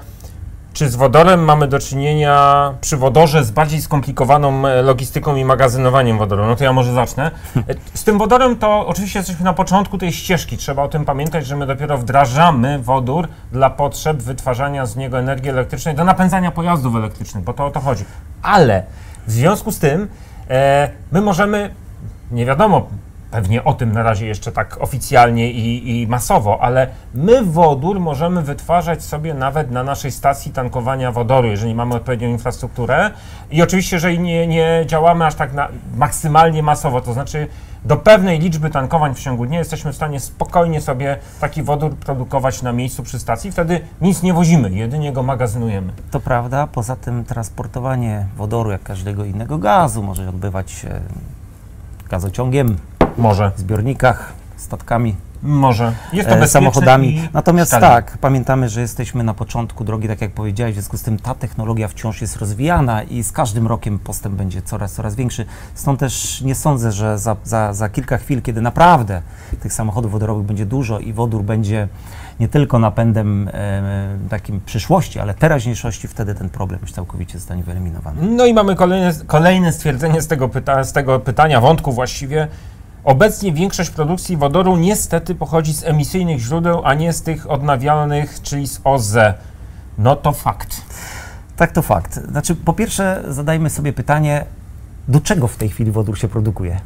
Czy 0.78 0.90
z 0.90 0.96
wodorem 0.96 1.44
mamy 1.44 1.68
do 1.68 1.78
czynienia 1.78 2.74
przy 2.80 2.96
wodorze 2.96 3.44
z 3.44 3.50
bardziej 3.50 3.82
skomplikowaną 3.82 4.66
e, 4.66 4.82
logistyką 4.82 5.36
i 5.36 5.44
magazynowaniem 5.44 6.18
wodoru? 6.18 6.46
No 6.46 6.56
to 6.56 6.64
ja 6.64 6.72
może 6.72 6.92
zacznę. 6.92 7.30
E, 7.56 7.62
Z 7.94 8.04
tym 8.04 8.18
wodorem 8.18 8.56
to 8.56 8.86
oczywiście 8.86 9.18
jesteśmy 9.18 9.44
na 9.44 9.52
początku 9.52 9.98
tej 9.98 10.12
ścieżki. 10.12 10.56
Trzeba 10.56 10.82
o 10.82 10.88
tym 10.88 11.04
pamiętać, 11.04 11.46
że 11.46 11.56
my 11.56 11.66
dopiero 11.66 11.98
wdrażamy 11.98 12.78
wodór 12.78 13.28
dla 13.52 13.70
potrzeb 13.70 14.16
wytwarzania 14.16 14.86
z 14.86 14.96
niego 14.96 15.18
energii 15.18 15.50
elektrycznej 15.50 15.94
do 15.94 16.04
napędzania 16.04 16.50
pojazdów 16.50 16.96
elektrycznych, 16.96 17.44
bo 17.44 17.52
to 17.52 17.66
o 17.66 17.70
to 17.70 17.80
chodzi. 17.80 18.04
Ale 18.42 18.82
w 19.26 19.32
związku 19.32 19.72
z 19.72 19.78
tym 19.78 20.08
E, 20.50 20.90
my 21.12 21.20
możemy, 21.20 21.70
nie 22.30 22.46
wiadomo 22.46 22.88
pewnie 23.30 23.64
o 23.64 23.74
tym 23.74 23.92
na 23.92 24.02
razie 24.02 24.26
jeszcze 24.26 24.52
tak 24.52 24.76
oficjalnie 24.80 25.50
i, 25.50 26.00
i, 26.00 26.06
masowo, 26.06 26.62
ale 26.62 26.86
my 27.14 27.42
wodór 27.42 28.00
możemy 28.00 28.42
wytwarzać 28.42 29.02
sobie 29.02 29.34
nawet 29.34 29.70
na 29.70 29.82
naszej 29.84 30.10
stacji 30.10 30.52
tankowania 30.52 31.12
wodoru, 31.12 31.48
jeżeli 31.48 31.74
mamy 31.74 31.94
odpowiednią 31.94 32.28
infrastrukturę. 32.28 33.10
I 33.50 33.62
oczywiście, 33.62 33.96
jeżeli 33.96 34.18
nie, 34.18 34.46
nie 34.46 34.84
działamy 34.86 35.26
aż 35.26 35.34
tak 35.34 35.52
na, 35.52 35.68
maksymalnie 35.96 36.62
masowo, 36.62 37.00
to 37.00 37.12
znaczy 37.12 37.46
do 37.84 37.96
pewnej 37.96 38.38
liczby 38.38 38.70
tankowań 38.70 39.14
w 39.14 39.20
ciągu 39.20 39.46
dnia 39.46 39.58
jesteśmy 39.58 39.92
w 39.92 39.96
stanie 39.96 40.20
spokojnie 40.20 40.80
sobie 40.80 41.16
taki 41.40 41.62
wodór 41.62 41.96
produkować 41.96 42.62
na 42.62 42.72
miejscu 42.72 43.02
przy 43.02 43.18
stacji. 43.18 43.52
Wtedy 43.52 43.80
nic 44.00 44.22
nie 44.22 44.32
wozimy, 44.32 44.70
jedynie 44.70 45.12
go 45.12 45.22
magazynujemy. 45.22 45.92
To 46.10 46.20
prawda, 46.20 46.66
poza 46.66 46.96
tym 46.96 47.24
transportowanie 47.24 48.26
wodoru, 48.36 48.70
jak 48.70 48.82
każdego 48.82 49.24
innego 49.24 49.58
gazu, 49.58 50.02
może 50.02 50.28
odbywać 50.28 50.70
się 50.70 51.00
gazociągiem, 52.10 52.76
może. 53.18 53.52
w 53.56 53.60
zbiornikach, 53.60 54.32
statkami, 54.56 55.14
Może. 55.42 55.92
Jest 56.12 56.28
to 56.28 56.34
e, 56.34 56.38
bezpieczne 56.38 56.48
samochodami. 56.48 57.28
Natomiast 57.32 57.70
szczelne. 57.70 57.88
tak, 57.88 58.18
pamiętamy, 58.20 58.68
że 58.68 58.80
jesteśmy 58.80 59.24
na 59.24 59.34
początku 59.34 59.84
drogi, 59.84 60.08
tak 60.08 60.20
jak 60.20 60.30
powiedziałeś, 60.30 60.72
w 60.72 60.74
związku 60.74 60.96
z 60.96 61.02
tym 61.02 61.18
ta 61.18 61.34
technologia 61.34 61.88
wciąż 61.88 62.20
jest 62.20 62.36
rozwijana 62.36 63.02
i 63.02 63.22
z 63.22 63.32
każdym 63.32 63.66
rokiem 63.66 63.98
postęp 63.98 64.34
będzie 64.34 64.62
coraz, 64.62 64.92
coraz 64.92 65.14
większy. 65.14 65.46
Stąd 65.74 66.00
też 66.00 66.40
nie 66.40 66.54
sądzę, 66.54 66.92
że 66.92 67.18
za, 67.18 67.36
za, 67.44 67.74
za 67.74 67.88
kilka 67.88 68.18
chwil, 68.18 68.42
kiedy 68.42 68.60
naprawdę 68.60 69.22
tych 69.60 69.72
samochodów 69.72 70.12
wodorowych 70.12 70.46
będzie 70.46 70.66
dużo 70.66 70.98
i 70.98 71.12
wodór 71.12 71.42
będzie 71.42 71.88
nie 72.40 72.48
tylko 72.48 72.78
napędem 72.78 73.50
e, 73.52 74.18
takim 74.30 74.60
przyszłości, 74.60 75.20
ale 75.20 75.34
teraźniejszości, 75.34 76.08
wtedy 76.08 76.34
ten 76.34 76.50
problem 76.50 76.80
już 76.82 76.92
całkowicie 76.92 77.38
zostanie 77.38 77.62
wyeliminowany. 77.62 78.22
No 78.22 78.46
i 78.46 78.54
mamy 78.54 78.76
kolejne, 78.76 79.12
kolejne 79.26 79.72
stwierdzenie 79.72 80.22
z 80.22 80.26
tego, 80.26 80.48
pyta, 80.48 80.84
z 80.84 80.92
tego 80.92 81.20
pytania, 81.20 81.60
wątku 81.60 81.92
właściwie. 81.92 82.48
Obecnie 83.04 83.52
większość 83.52 83.90
produkcji 83.90 84.36
wodoru 84.36 84.76
niestety 84.76 85.34
pochodzi 85.34 85.74
z 85.74 85.84
emisyjnych 85.84 86.38
źródeł, 86.38 86.80
a 86.84 86.94
nie 86.94 87.12
z 87.12 87.22
tych 87.22 87.50
odnawialnych, 87.50 88.42
czyli 88.42 88.68
z 88.68 88.80
OZE. 88.84 89.34
No 89.98 90.16
to 90.16 90.32
fakt. 90.32 90.82
Tak, 91.56 91.72
to 91.72 91.82
fakt. 91.82 92.14
Znaczy, 92.14 92.54
po 92.54 92.72
pierwsze, 92.72 93.24
zadajmy 93.28 93.70
sobie 93.70 93.92
pytanie, 93.92 94.44
do 95.08 95.20
czego 95.20 95.48
w 95.48 95.56
tej 95.56 95.68
chwili 95.68 95.92
wodór 95.92 96.18
się 96.18 96.28
produkuje? 96.28 96.80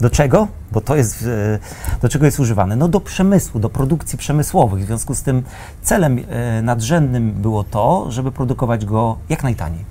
Do 0.00 0.10
czego? 0.10 0.48
Bo 0.72 0.80
to 0.80 0.96
jest, 0.96 1.22
e, 1.22 1.58
do 2.02 2.08
czego 2.08 2.24
jest 2.24 2.40
używany? 2.40 2.76
No 2.76 2.88
do 2.88 3.00
przemysłu, 3.00 3.60
do 3.60 3.68
produkcji 3.70 4.18
przemysłowych. 4.18 4.84
W 4.84 4.86
związku 4.86 5.14
z 5.14 5.22
tym 5.22 5.42
celem 5.82 6.18
e, 6.28 6.62
nadrzędnym 6.62 7.32
było 7.32 7.64
to, 7.64 8.06
żeby 8.10 8.32
produkować 8.32 8.84
go 8.84 9.16
jak 9.28 9.42
najtaniej. 9.42 9.84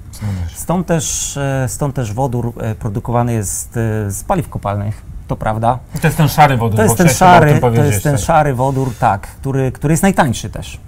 Stąd 0.56 0.88
też, 0.88 1.38
e, 1.38 1.66
stąd 1.70 1.96
też 1.96 2.14
wodór 2.14 2.54
produkowany 2.80 3.34
jest 3.34 3.72
z 4.10 4.24
paliw 4.24 4.50
kopalnych, 4.50 5.11
to 5.32 5.36
prawda. 5.36 5.80
To 6.02 6.08
jest 6.08 6.18
ten 6.18 6.30
szary 6.30 6.58
wodór. 6.58 6.78
To 6.78 6.84
jest 6.84 6.98
ten 6.98 7.10
szary, 7.10 7.60
to 7.60 7.84
jest 7.84 8.04
ten 8.04 8.16
też. 8.16 8.26
szary 8.26 8.54
wodór, 8.54 8.94
tak, 9.00 9.22
który, 9.22 9.72
który 9.72 9.94
jest 9.94 10.04
najtańszy 10.04 10.50
też. 10.50 10.80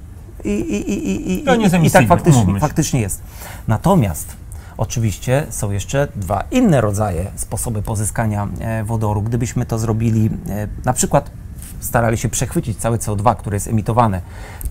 I, 0.44 0.50
i, 0.50 0.92
i, 0.92 1.10
i, 1.10 1.34
i, 1.34 1.86
i, 1.86 1.92
tak 1.92 2.08
faktycznie, 2.08 2.60
faktycznie 2.60 3.02
jest. 3.02 3.22
Natomiast 3.68 4.36
oczywiście 4.78 5.46
są 5.50 5.72
jeszcze 5.72 6.08
dwa 6.16 6.44
inne 6.52 6.82
rodzaje 6.82 7.26
sposoby 7.36 7.82
pozyskania 7.82 8.48
e, 8.60 8.84
wodoru. 8.84 9.22
Gdybyśmy 9.22 9.66
to 9.66 9.80
zrobili, 9.80 10.30
e, 10.50 10.68
na 10.86 10.94
przykład 10.94 11.32
starali 11.80 12.18
się 12.18 12.30
przechwycić 12.30 12.78
całe 12.78 12.98
CO2, 12.98 13.36
które 13.36 13.56
jest 13.56 13.68
emitowane 13.68 14.22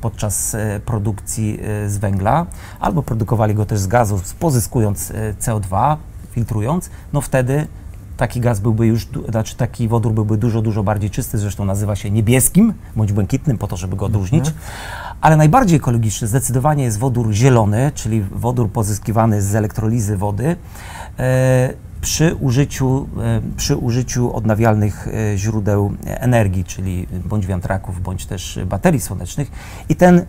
podczas 0.00 0.54
e, 0.54 0.80
produkcji 0.84 1.58
z 1.86 1.98
węgla, 1.98 2.46
albo 2.80 3.02
produkowali 3.02 3.54
go 3.54 3.66
też 3.66 3.78
z 3.78 3.86
gazu, 3.86 4.20
pozyskując 4.38 5.10
e, 5.10 5.34
CO2, 5.40 5.96
filtrując, 6.30 6.90
no 7.12 7.20
wtedy 7.20 7.66
taki 8.22 8.40
gaz 8.40 8.60
byłby 8.60 8.86
już, 8.86 9.08
znaczy 9.28 9.56
taki 9.56 9.88
wodór 9.88 10.12
byłby 10.12 10.36
dużo, 10.36 10.62
dużo 10.62 10.82
bardziej 10.82 11.10
czysty, 11.10 11.38
zresztą 11.38 11.64
nazywa 11.64 11.96
się 11.96 12.10
niebieskim 12.10 12.74
bądź 12.96 13.12
błękitnym, 13.12 13.58
po 13.58 13.66
to, 13.66 13.76
żeby 13.76 13.96
go 13.96 14.06
odróżnić. 14.06 14.44
Ale 15.20 15.36
najbardziej 15.36 15.76
ekologiczny 15.76 16.28
zdecydowanie 16.28 16.84
jest 16.84 16.98
wodór 16.98 17.32
zielony, 17.32 17.92
czyli 17.94 18.20
wodór 18.22 18.70
pozyskiwany 18.70 19.42
z 19.42 19.54
elektrolizy 19.54 20.16
wody. 20.16 20.56
E, 21.18 21.74
przy 22.00 22.34
użyciu, 22.34 23.08
e, 23.22 23.40
przy 23.56 23.76
użyciu 23.76 24.36
odnawialnych 24.36 25.08
e, 25.08 25.38
źródeł 25.38 25.92
energii, 26.06 26.64
czyli 26.64 27.06
bądź 27.24 27.46
wiatraków, 27.46 28.02
bądź 28.02 28.26
też 28.26 28.58
baterii 28.66 29.00
słonecznych. 29.00 29.50
I 29.88 29.96
ten 29.96 30.26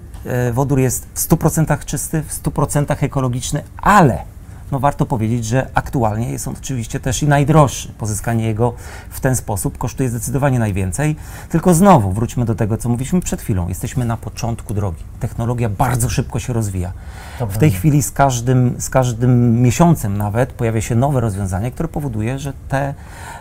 wodór 0.54 0.80
jest 0.80 1.08
w 1.14 1.20
100% 1.20 1.86
czysty, 1.86 2.24
w 2.24 2.44
100% 2.44 3.04
ekologiczny, 3.04 3.64
ale 3.78 4.33
no 4.74 4.80
warto 4.80 5.06
powiedzieć, 5.06 5.46
że 5.46 5.70
aktualnie 5.74 6.32
jest 6.32 6.48
on 6.48 6.56
oczywiście 6.60 7.00
też 7.00 7.24
i 7.24 7.28
najdroższy. 7.28 7.94
Pozyskanie 7.98 8.46
jego 8.46 8.74
w 9.10 9.20
ten 9.20 9.36
sposób 9.36 9.78
kosztuje 9.78 10.10
zdecydowanie 10.10 10.60
najwięcej. 10.60 11.16
Tylko 11.50 11.74
znowu 11.74 12.12
wróćmy 12.12 12.46
do 12.46 12.56
tego, 12.56 12.78
co 12.78 12.90
mówiliśmy 12.90 13.22
przed 13.22 13.42
chwilą. 13.42 13.68
Jesteśmy 13.68 14.06
na 14.06 14.18
początku 14.18 14.74
drogi. 14.74 15.04
Technologia 15.20 15.70
bardzo 15.70 16.10
szybko 16.10 16.40
się 16.40 16.54
rozwija. 16.54 16.94
W 17.40 17.58
tej 17.58 17.72
chwili 17.72 18.04
z 18.04 18.12
każdym, 18.12 18.76
z 18.80 18.90
każdym 18.90 19.62
miesiącem 19.62 20.18
nawet 20.18 20.54
pojawia 20.54 20.82
się 20.82 20.96
nowe 20.96 21.22
rozwiązanie, 21.22 21.72
które 21.72 21.90
powoduje, 21.90 22.40
że 22.40 22.54
te 22.70 22.94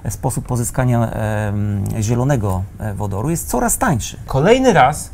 sposób 0.09 0.47
pozyskania 0.47 1.11
em, 1.11 1.85
zielonego 2.01 2.63
e, 2.79 2.95
wodoru 2.95 3.31
jest 3.31 3.49
coraz 3.49 3.79
tańszy. 3.79 4.17
Kolejny 4.27 4.73
raz 4.73 5.11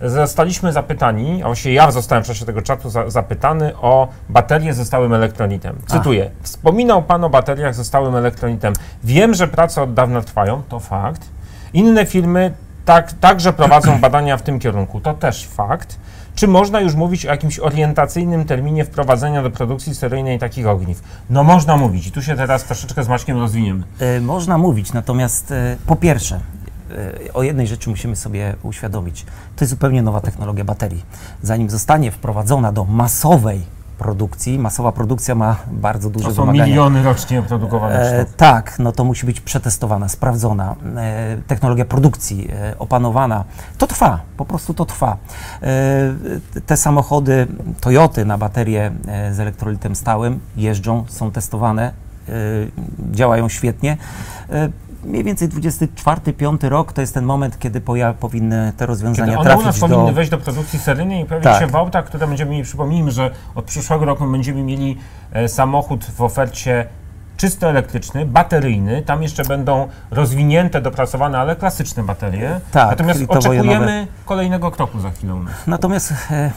zostaliśmy 0.00 0.72
zapytani, 0.72 1.42
a 1.42 1.46
właściwie 1.46 1.74
ja 1.74 1.90
zostałem 1.90 2.24
w 2.24 2.26
czasie 2.26 2.44
tego 2.44 2.62
czatu 2.62 2.90
za, 2.90 3.10
zapytany 3.10 3.76
o 3.76 4.08
baterie 4.28 4.74
ze 4.74 4.84
stałym 4.84 5.14
elektronitem. 5.14 5.76
Cytuję. 5.86 6.30
Wspominał 6.42 7.02
Pan 7.02 7.24
o 7.24 7.30
bateriach 7.30 7.74
ze 7.74 7.84
stałym 7.84 8.16
elektronitem. 8.16 8.74
Wiem, 9.04 9.34
że 9.34 9.48
prace 9.48 9.82
od 9.82 9.94
dawna 9.94 10.22
trwają, 10.22 10.62
to 10.68 10.80
fakt. 10.80 11.28
Inne 11.72 12.06
firmy 12.06 12.54
tak, 12.84 13.12
także 13.12 13.52
prowadzą 13.52 13.98
badania 14.00 14.36
w 14.36 14.42
tym 14.42 14.58
kierunku, 14.58 15.00
to 15.00 15.14
też 15.14 15.46
fakt. 15.46 15.98
Czy 16.34 16.48
można 16.48 16.80
już 16.80 16.94
mówić 16.94 17.26
o 17.26 17.30
jakimś 17.30 17.58
orientacyjnym 17.58 18.44
terminie 18.44 18.84
wprowadzenia 18.84 19.42
do 19.42 19.50
produkcji 19.50 19.94
seryjnej 19.94 20.38
takich 20.38 20.66
ogniw? 20.66 21.02
No 21.30 21.44
można 21.44 21.76
mówić 21.76 22.06
i 22.06 22.12
tu 22.12 22.22
się 22.22 22.36
teraz 22.36 22.64
troszeczkę 22.64 23.04
z 23.04 23.08
Maćkiem 23.08 23.38
rozwiniemy. 23.38 23.84
E, 24.00 24.20
Można 24.20 24.58
mówić, 24.58 24.92
natomiast 24.92 25.52
e, 25.52 25.76
po 25.86 25.96
pierwsze, 25.96 26.40
o 27.34 27.42
jednej 27.42 27.66
rzeczy 27.66 27.90
musimy 27.90 28.16
sobie 28.16 28.56
uświadomić. 28.62 29.24
To 29.56 29.64
jest 29.64 29.70
zupełnie 29.70 30.02
nowa 30.02 30.20
technologia 30.20 30.64
baterii. 30.64 31.04
Zanim 31.42 31.70
zostanie 31.70 32.10
wprowadzona 32.10 32.72
do 32.72 32.84
masowej 32.84 33.74
produkcji, 33.98 34.58
masowa 34.58 34.92
produkcja 34.92 35.34
ma 35.34 35.56
bardzo 35.72 36.10
duże 36.10 36.28
To 36.28 36.34
są 36.34 36.42
wymagania. 36.42 36.66
miliony 36.66 37.02
rocznie 37.02 37.42
produkowane 37.42 37.94
E, 38.20 38.24
tak, 38.36 38.78
no 38.78 38.92
to 38.92 39.04
musi 39.04 39.26
być 39.26 39.40
przetestowana, 39.40 40.08
sprawdzona, 40.08 40.74
e, 40.96 41.36
technologia 41.46 41.84
produkcji 41.84 42.48
e, 42.52 42.78
opanowana. 42.78 43.44
To 43.78 43.86
trwa, 43.86 44.20
po 44.36 44.44
prostu 44.44 44.74
to 44.74 44.84
trwa. 44.86 45.16
E, 45.62 45.70
te 46.66 46.76
samochody 46.76 47.46
Toyoty 47.80 48.24
na 48.24 48.38
baterie 48.38 48.92
e, 49.08 49.34
z 49.34 49.40
elektrolitem 49.40 49.96
stałym 49.96 50.40
jeżdżą, 50.56 51.04
są 51.08 51.30
testowane, 51.30 51.92
e, 52.28 52.32
działają 53.12 53.48
świetnie. 53.48 53.96
Mniej 55.04 55.24
więcej 55.24 55.48
24-5 55.48 56.68
rok 56.68 56.92
to 56.92 57.00
jest 57.00 57.14
ten 57.14 57.24
moment, 57.24 57.58
kiedy 57.58 57.80
poja- 57.80 58.12
powinny 58.14 58.72
te 58.76 58.86
rozwiązania 58.86 59.26
Kiedy 59.26 59.38
one 59.38 59.50
u 59.50 59.54
nas 59.54 59.62
trafić 59.62 59.80
powinny 59.80 60.06
do... 60.06 60.12
wejść 60.12 60.30
do 60.30 60.38
produkcji 60.38 60.78
seryjnej 60.78 61.22
i 61.22 61.24
pojawić 61.24 61.44
Tak. 61.44 61.60
się 61.60 61.66
w 61.66 61.76
autach, 61.76 62.04
które 62.04 62.26
będziemy 62.26 62.50
mieli, 62.50 62.64
przypomnijmy, 62.64 63.10
że 63.10 63.30
od 63.54 63.64
przyszłego 63.64 64.04
roku 64.04 64.26
będziemy 64.26 64.62
mieli 64.62 64.98
e, 65.32 65.48
samochód 65.48 66.04
w 66.04 66.22
ofercie 66.22 66.86
czysto 67.36 67.68
elektryczny, 67.68 68.26
bateryjny, 68.26 69.02
tam 69.02 69.22
jeszcze 69.22 69.44
będą 69.44 69.88
rozwinięte, 70.10 70.80
dopracowane, 70.80 71.38
ale 71.38 71.56
klasyczne 71.56 72.02
baterie. 72.02 72.60
Tak, 72.70 72.90
Natomiast 72.90 73.20
oczekujemy 73.28 74.06
kolejnego 74.24 74.70
kroku 74.70 75.00
za 75.00 75.10
chwilę. 75.10 75.34
Natomiast 75.66 76.12
e, 76.30 76.50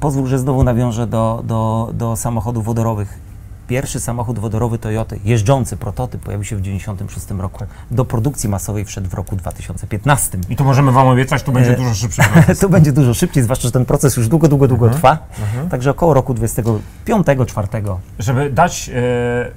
pozwól, 0.00 0.26
że 0.26 0.38
znowu 0.38 0.64
nawiążę 0.64 1.06
do, 1.06 1.42
do, 1.44 1.90
do 1.94 2.16
samochodów 2.16 2.64
wodorowych. 2.64 3.31
Pierwszy 3.68 4.00
samochód 4.00 4.38
wodorowy 4.38 4.78
Toyoty, 4.78 5.20
jeżdżący 5.24 5.76
prototyp, 5.76 6.22
pojawił 6.22 6.44
się 6.44 6.56
w 6.56 6.58
1996 6.58 7.40
roku. 7.40 7.64
Do 7.90 8.04
produkcji 8.04 8.48
masowej 8.48 8.84
wszedł 8.84 9.08
w 9.08 9.14
roku 9.14 9.36
2015. 9.36 10.38
I 10.48 10.56
tu 10.56 10.64
możemy 10.64 10.92
Wam 10.92 11.08
obiecać, 11.08 11.42
tu 11.42 11.52
będzie 11.52 11.72
E, 11.72 11.76
dużo 11.76 11.94
szybszy 11.94 12.22
proces. 12.22 12.58
to 12.60 12.68
będzie 12.68 12.92
dużo 12.92 13.14
szybciej, 13.14 13.42
zwłaszcza, 13.42 13.68
że 13.68 13.72
ten 13.72 13.84
proces 13.84 14.16
już 14.16 14.28
długo, 14.28 14.48
długo, 14.48 14.68
długo 14.68 14.90
trwa. 14.90 15.18
Także 15.70 15.90
około 15.90 16.14
roku 16.14 16.34
25-4. 16.34 17.96
Żeby 18.18 18.50
dać 18.50 18.88
e, 18.88 18.92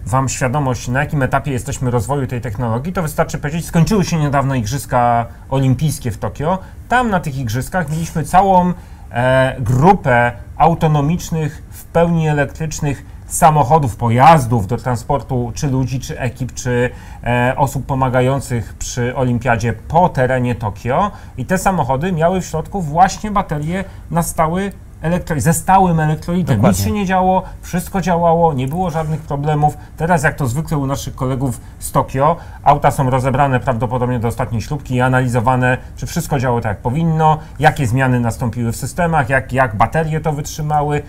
Wam 0.05 0.29
świadomość, 0.29 0.87
na 0.87 0.99
jakim 0.99 1.23
etapie 1.23 1.51
jesteśmy 1.51 1.91
rozwoju 1.91 2.27
tej 2.27 2.41
technologii, 2.41 2.93
to 2.93 3.01
wystarczy 3.01 3.37
powiedzieć, 3.37 3.65
skończyły 3.65 4.05
się 4.05 4.19
niedawno 4.19 4.55
Igrzyska 4.55 5.25
Olimpijskie 5.49 6.11
w 6.11 6.17
Tokio. 6.17 6.59
Tam 6.89 7.09
na 7.09 7.19
tych 7.19 7.37
Igrzyskach 7.37 7.89
mieliśmy 7.91 8.23
całą 8.23 8.73
e, 9.11 9.55
grupę 9.59 10.31
autonomicznych, 10.57 11.63
w 11.71 11.83
pełni 11.83 12.27
elektrycznych 12.27 13.14
samochodów, 13.27 13.95
pojazdów 13.95 14.67
do 14.67 14.77
transportu 14.77 15.51
czy 15.55 15.67
ludzi, 15.67 15.99
czy 15.99 16.19
ekip, 16.19 16.53
czy 16.53 16.89
e, 17.23 17.53
osób 17.57 17.85
pomagających 17.85 18.73
przy 18.73 19.15
olimpiadzie 19.15 19.73
po 19.73 20.09
terenie 20.09 20.55
Tokio. 20.55 21.11
I 21.37 21.45
te 21.45 21.57
samochody 21.57 22.11
miały 22.11 22.41
w 22.41 22.45
środku 22.45 22.81
właśnie 22.81 23.31
baterie 23.31 23.83
na 24.11 24.23
stały 24.23 24.71
elektro- 25.03 25.39
ze 25.39 25.53
stałym 25.53 25.99
elektrolitem. 25.99 26.55
Dokładnie. 26.55 26.77
Nic 26.77 26.85
się 26.85 26.91
nie 26.91 27.05
działo, 27.05 27.43
wszystko 27.61 28.01
działało, 28.01 28.53
nie 28.53 28.67
było 28.67 28.89
żadnych 28.89 29.21
problemów. 29.21 29.77
Teraz, 29.97 30.23
jak 30.23 30.35
to 30.35 30.47
zwykle 30.47 30.77
u 30.77 30.85
naszych 30.85 31.15
kolegów 31.15 31.61
z 31.79 31.91
Tokio, 31.91 32.37
auta 32.63 32.91
są 32.91 33.09
rozebrane 33.09 33.59
prawdopodobnie 33.59 34.19
do 34.19 34.27
ostatniej 34.27 34.61
śrubki 34.61 34.95
i 34.95 35.01
analizowane, 35.01 35.77
czy 35.95 36.05
wszystko 36.05 36.39
działo 36.39 36.61
tak 36.61 36.69
jak 36.69 36.77
powinno, 36.77 37.37
jakie 37.59 37.87
zmiany 37.87 38.19
nastąpiły 38.19 38.71
w 38.71 38.75
systemach, 38.75 39.29
jak, 39.29 39.53
jak 39.53 39.75
baterie 39.75 40.21
to 40.21 40.33
wytrzymały. 40.33 41.01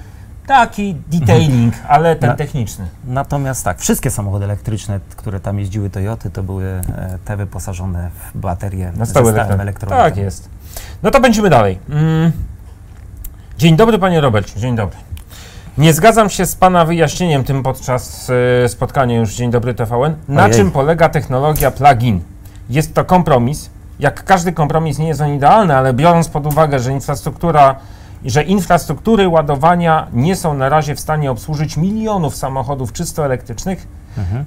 Taki 0.47 0.95
detailing, 1.09 1.75
ale 1.89 2.17
ten 2.17 2.31
Na- 2.31 2.37
techniczny. 2.37 2.87
Natomiast 3.05 3.65
tak, 3.65 3.79
wszystkie 3.79 4.11
samochody 4.11 4.45
elektryczne, 4.45 5.01
które 5.17 5.41
tam 5.41 5.59
jeździły 5.59 5.91
Toyoty, 5.91 6.31
to 6.31 6.43
były 6.43 6.65
e, 6.65 7.19
te 7.25 7.37
wyposażone 7.37 8.11
w 8.35 8.39
baterie 8.39 8.93
Na 8.97 9.07
stałe 9.07 9.49
elektrolitem. 9.49 10.05
Tak 10.05 10.17
jest. 10.17 10.49
No 11.03 11.11
to 11.11 11.21
będziemy 11.21 11.51
dalej. 11.51 11.79
Mm. 11.91 12.33
Dzień 13.59 13.77
dobry, 13.77 13.99
panie 13.99 14.21
Robercie. 14.21 14.61
Dzień 14.61 14.77
dobry. 14.77 14.97
Nie 15.79 15.93
zgadzam 15.93 16.31
się 16.31 16.47
z 16.47 16.55
pana 16.57 16.85
wyjaśnieniem 16.85 17.45
tym 17.45 17.63
podczas 17.63 18.31
e, 18.65 18.69
spotkania 18.69 19.17
już 19.17 19.35
Dzień 19.35 19.51
dobry 19.51 19.75
TVN. 19.75 20.17
Na 20.29 20.45
Ojej. 20.45 20.57
czym 20.57 20.71
polega 20.71 21.09
technologia 21.09 21.71
plug-in? 21.71 22.21
Jest 22.71 22.95
to 22.95 23.05
kompromis. 23.05 23.71
Jak 23.99 24.25
każdy 24.25 24.53
kompromis 24.53 24.99
nie 24.99 25.09
jest 25.09 25.21
on 25.21 25.35
idealny, 25.35 25.77
ale 25.77 25.93
biorąc 25.93 26.29
pod 26.29 26.47
uwagę, 26.47 26.79
że 26.79 26.93
infrastruktura 26.93 27.77
że 28.27 28.43
infrastruktury 28.43 29.29
ładowania 29.29 30.07
nie 30.13 30.37
są 30.37 30.55
na 30.55 30.69
razie 30.69 30.95
w 30.95 31.01
stanie 31.01 31.31
obsłużyć 31.31 31.77
milionów 31.77 32.37
samochodów 32.37 32.93
czysto 32.93 33.25
elektrycznych, 33.25 33.87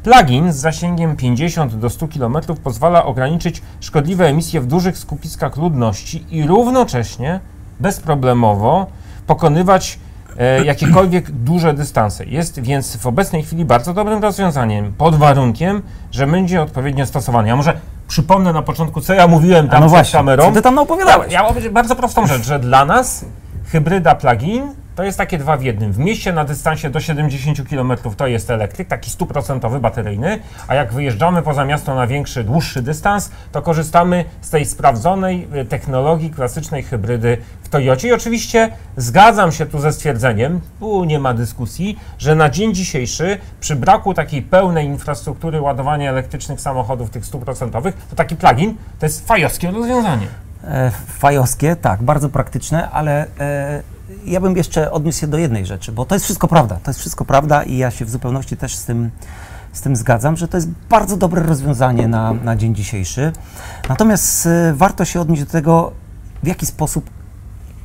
plug-in 0.03 0.53
z 0.53 0.55
zasięgiem 0.55 1.15
50 1.15 1.75
do 1.75 1.89
100 1.89 2.07
km 2.07 2.37
pozwala 2.63 3.05
ograniczyć 3.05 3.61
szkodliwe 3.79 4.27
emisje 4.27 4.61
w 4.61 4.67
dużych 4.67 4.97
skupiskach 4.97 5.57
ludności 5.57 6.25
i 6.31 6.47
równocześnie 6.47 7.39
bezproblemowo 7.79 8.87
pokonywać 9.27 9.99
e, 10.37 10.65
jakiekolwiek 10.65 11.31
duże 11.31 11.73
dystanse. 11.73 12.25
Jest 12.25 12.59
więc 12.59 12.97
w 12.97 13.07
obecnej 13.07 13.43
chwili 13.43 13.65
bardzo 13.65 13.93
dobrym 13.93 14.21
rozwiązaniem, 14.21 14.93
pod 14.97 15.15
warunkiem, 15.15 15.81
że 16.11 16.27
będzie 16.27 16.61
odpowiednio 16.61 17.05
stosowany. 17.05 17.47
Ja 17.47 17.55
może 17.55 17.79
przypomnę 18.07 18.53
na 18.53 18.61
początku, 18.61 19.01
co 19.01 19.13
ja 19.13 19.27
mówiłem 19.27 19.65
A 19.65 19.69
tam 19.69 19.79
no 19.81 19.85
przed 19.85 19.89
właśnie, 19.89 20.17
kamerą. 20.17 20.43
co 20.43 20.51
ty 20.51 20.61
tam 20.61 20.77
opowiadałeś? 20.77 21.33
Ja 21.33 21.43
mówię 21.43 21.69
bardzo 21.69 21.95
prostą 21.95 22.27
rzecz, 22.27 22.45
że 22.45 22.59
dla 22.59 22.85
nas 22.85 23.25
hybryda 23.71 24.15
plug-in 24.15 24.75
to 24.95 25.03
jest 25.03 25.17
takie 25.17 25.37
dwa 25.37 25.57
w 25.57 25.63
jednym. 25.63 25.93
W 25.93 25.97
mieście 25.97 26.33
na 26.33 26.45
dystansie 26.45 26.89
do 26.89 26.99
70 26.99 27.69
km 27.69 27.93
to 28.17 28.27
jest 28.27 28.49
elektryk, 28.49 28.87
taki 28.87 29.09
stuprocentowy, 29.11 29.79
bateryjny, 29.79 30.39
a 30.67 30.75
jak 30.75 30.93
wyjeżdżamy 30.93 31.41
poza 31.41 31.65
miasto 31.65 31.95
na 31.95 32.07
większy, 32.07 32.43
dłuższy 32.43 32.81
dystans, 32.81 33.31
to 33.51 33.61
korzystamy 33.61 34.25
z 34.41 34.49
tej 34.49 34.65
sprawdzonej 34.65 35.47
y, 35.55 35.65
technologii 35.65 36.29
klasycznej 36.29 36.83
hybrydy 36.83 37.37
w 37.63 37.69
Toyocie. 37.69 38.07
I 38.07 38.13
oczywiście 38.13 38.71
zgadzam 38.97 39.51
się 39.51 39.65
tu 39.65 39.79
ze 39.79 39.93
stwierdzeniem, 39.93 40.61
tu 40.79 41.03
nie 41.03 41.19
ma 41.19 41.33
dyskusji, 41.33 41.99
że 42.17 42.35
na 42.35 42.49
dzień 42.49 42.73
dzisiejszy 42.73 43.37
przy 43.59 43.75
braku 43.75 44.13
takiej 44.13 44.41
pełnej 44.41 44.85
infrastruktury 44.85 45.61
ładowania 45.61 46.09
elektrycznych 46.09 46.61
samochodów, 46.61 47.09
tych 47.09 47.25
stuprocentowych, 47.25 47.95
to 48.09 48.15
taki 48.15 48.35
plug-in 48.35 48.75
to 48.99 49.05
jest 49.05 49.27
fajowskie 49.27 49.71
rozwiązanie. 49.71 50.48
E, 50.63 50.91
fajowskie, 51.07 51.75
tak, 51.75 52.03
bardzo 52.03 52.29
praktyczne, 52.29 52.89
ale 52.89 53.25
e, 53.39 53.83
ja 54.25 54.39
bym 54.39 54.57
jeszcze 54.57 54.91
odniósł 54.91 55.19
się 55.19 55.27
do 55.27 55.37
jednej 55.37 55.65
rzeczy, 55.65 55.91
bo 55.91 56.05
to 56.05 56.15
jest 56.15 56.25
wszystko 56.25 56.47
prawda, 56.47 56.79
to 56.83 56.89
jest 56.89 56.99
wszystko 56.99 57.25
prawda 57.25 57.63
i 57.63 57.77
ja 57.77 57.91
się 57.91 58.05
w 58.05 58.09
zupełności 58.09 58.57
też 58.57 58.75
z 58.75 58.85
tym, 58.85 59.09
z 59.73 59.81
tym 59.81 59.95
zgadzam, 59.95 60.37
że 60.37 60.47
to 60.47 60.57
jest 60.57 60.69
bardzo 60.89 61.17
dobre 61.17 61.43
rozwiązanie 61.43 62.07
na, 62.07 62.33
na 62.33 62.55
dzień 62.55 62.75
dzisiejszy. 62.75 63.31
Natomiast 63.89 64.45
e, 64.45 64.73
warto 64.73 65.05
się 65.05 65.21
odnieść 65.21 65.43
do 65.43 65.51
tego, 65.51 65.91
w 66.43 66.47
jaki 66.47 66.65
sposób 66.65 67.09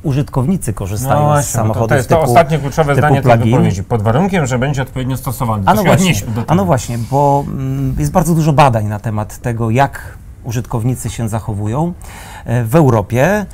użytkownicy 0.03 0.73
korzystają 0.73 1.21
z 1.21 1.29
no 1.29 1.35
to, 1.35 1.43
samochodów 1.43 1.89
to 1.89 1.95
jest 1.95 2.09
typu, 2.09 2.21
to 2.21 2.27
ostatnie 2.27 2.59
kluczowe 2.59 2.95
zdanie 2.95 3.21
tej 3.21 3.37
wypowiedzi. 3.37 3.83
Pod 3.83 4.01
warunkiem, 4.01 4.45
że 4.45 4.59
będzie 4.59 4.81
odpowiednio 4.81 5.17
stosowany. 5.17 5.63
To 5.63 5.71
A 5.71 5.73
no, 5.73 5.83
właśnie, 5.83 6.13
a 6.37 6.41
tego. 6.41 6.55
no 6.55 6.65
właśnie, 6.65 6.97
bo 7.11 7.43
mm, 7.47 7.95
jest 7.99 8.11
bardzo 8.11 8.35
dużo 8.35 8.53
badań 8.53 8.85
na 8.85 8.99
temat 8.99 9.37
tego, 9.37 9.69
jak 9.69 10.17
użytkownicy 10.43 11.09
się 11.09 11.29
zachowują. 11.29 11.93
E, 12.45 12.63
W 12.63 12.75
Europie. 12.75 13.45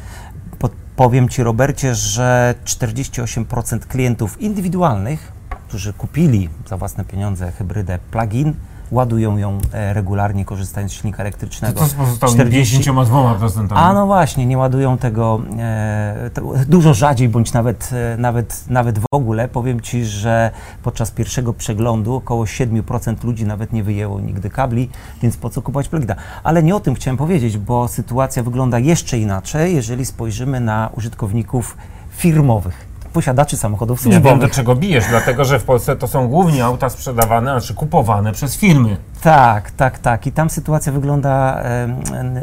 Po- 0.60 0.70
powiem 0.96 1.30
Ci, 1.30 1.44
Robercie, 1.44 1.96
że 1.96 2.56
48% 2.66 3.80
klientów 3.80 4.42
indywidualnych, 4.42 5.32
którzy 5.68 5.94
kupili 5.94 6.50
za 6.70 6.78
własne 6.78 7.06
pieniądze 7.06 7.52
hybrydę 7.52 8.00
plug-in, 8.12 8.54
ładują 8.92 9.38
ją 9.38 9.60
e, 9.74 9.94
regularnie, 9.94 10.46
korzystając 10.46 10.92
z 10.92 10.96
silnika 10.96 11.24
elektrycznego. 11.24 11.80
To 11.80 11.86
z 11.86 11.94
pozostałymi 11.94 12.52
52%. 12.52 13.68
A 13.76 13.94
no 13.94 14.06
właśnie, 14.06 14.46
nie 14.46 14.58
ładują 14.58 14.98
tego 14.98 15.42
e, 15.60 16.30
dużo 16.68 16.94
rzadziej, 16.94 17.30
bądź 17.30 17.54
nawet, 17.54 17.90
e, 17.94 18.18
nawet, 18.18 18.64
nawet 18.70 19.00
w 19.00 19.06
ogóle. 19.12 19.48
Powiem 19.48 19.82
Ci, 19.82 20.06
że 20.06 20.52
podczas 20.84 21.12
pierwszego 21.12 21.54
przeglądu 21.54 22.16
około 22.16 22.44
7% 22.46 23.24
ludzi 23.24 23.46
nawet 23.46 23.74
nie 23.74 23.84
wyjęło 23.84 24.20
nigdy 24.20 24.50
kabli, 24.50 24.90
więc 25.22 25.38
po 25.38 25.50
co 25.50 25.62
kupować 25.62 25.88
plugina? 25.90 26.16
Ale 26.44 26.64
nie 26.64 26.76
o 26.76 26.80
tym 26.80 26.96
chciałem 26.96 27.18
powiedzieć, 27.18 27.58
bo 27.58 27.88
sytuacja 27.88 28.44
wygląda 28.44 28.80
jeszcze 28.80 29.18
inaczej, 29.18 29.76
jeżeli 29.76 30.06
spojrzymy 30.06 30.60
na 30.60 30.90
użytkowników 30.96 31.78
firmowych, 32.10 32.91
posiadaczy 33.12 33.58
samochodów 33.58 34.06
Ja 34.06 34.12
wiem, 34.12 34.22
do 34.22 34.30
służbowych. 34.30 34.52
czego 34.56 34.76
bijesz, 34.76 35.06
dlatego 35.10 35.46
że 35.46 35.60
w 35.60 35.64
Polsce 35.64 35.96
to 35.96 36.08
są 36.08 36.28
głównie 36.28 36.66
auta 36.66 36.90
sprzedawane, 36.90 37.52
znaczy 37.52 37.74
kupowane 37.74 38.32
przez 38.32 38.58
firmy. 38.58 38.98
Tak, 39.22 39.72
tak, 39.72 40.00
tak. 40.00 40.28
I 40.28 40.32
tam 40.32 40.50
sytuacja 40.50 40.92
wygląda 40.92 41.62
em, 41.62 41.96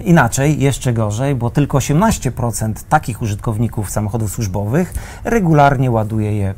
inaczej, 0.04 0.60
jeszcze 0.60 0.92
gorzej, 0.92 1.34
bo 1.34 1.50
tylko 1.50 1.78
18% 1.78 2.72
takich 2.88 3.22
użytkowników 3.22 3.90
samochodów 3.90 4.30
służbowych 4.30 4.94
regularnie 5.24 5.90
ładuje 5.90 6.36
je 6.36 6.48
e, 6.48 6.54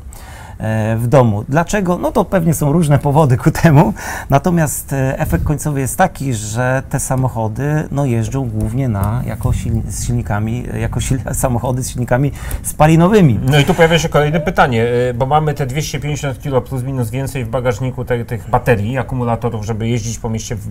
w 0.96 1.06
domu. 1.06 1.44
Dlaczego? 1.48 1.98
No 1.98 2.12
to 2.12 2.24
pewnie 2.24 2.54
są 2.54 2.72
różne 2.72 2.98
powody 2.98 3.36
ku 3.36 3.50
temu, 3.50 3.94
natomiast 4.30 4.92
e, 4.92 5.18
efekt 5.18 5.44
końcowy 5.44 5.80
jest 5.80 5.98
taki, 5.98 6.34
że 6.34 6.82
te 6.90 7.00
samochody 7.00 7.88
no, 7.90 8.04
jeżdżą 8.04 8.48
głównie 8.48 8.88
na, 8.88 9.22
jako 9.26 9.52
silni, 9.52 9.82
z 9.88 10.06
silnikami, 10.06 10.64
jako 10.80 11.00
sil, 11.06 11.18
samochody 11.42 11.82
z 11.82 11.90
silnikami 11.90 12.32
spalinowymi. 12.62 13.40
No 13.42 13.58
i 13.58 13.64
tu 13.64 13.74
pojawia 13.74 13.98
się 13.98 14.08
kolejne 14.08 14.40
pytanie, 14.40 14.86
bo 15.14 15.26
mamy 15.26 15.54
te 15.54 15.66
250 15.66 16.38
kg 16.38 16.68
plus 16.68 16.82
minus 16.82 17.10
więcej 17.10 17.44
w 17.44 17.48
bagażniku 17.48 18.04
te, 18.04 18.24
tych 18.24 18.50
baterii, 18.50 18.98
akumulatorów, 18.98 19.64
żeby 19.64 19.88
jeździć 19.88 20.18
po 20.18 20.30
mieście 20.30 20.56
w, 20.56 20.68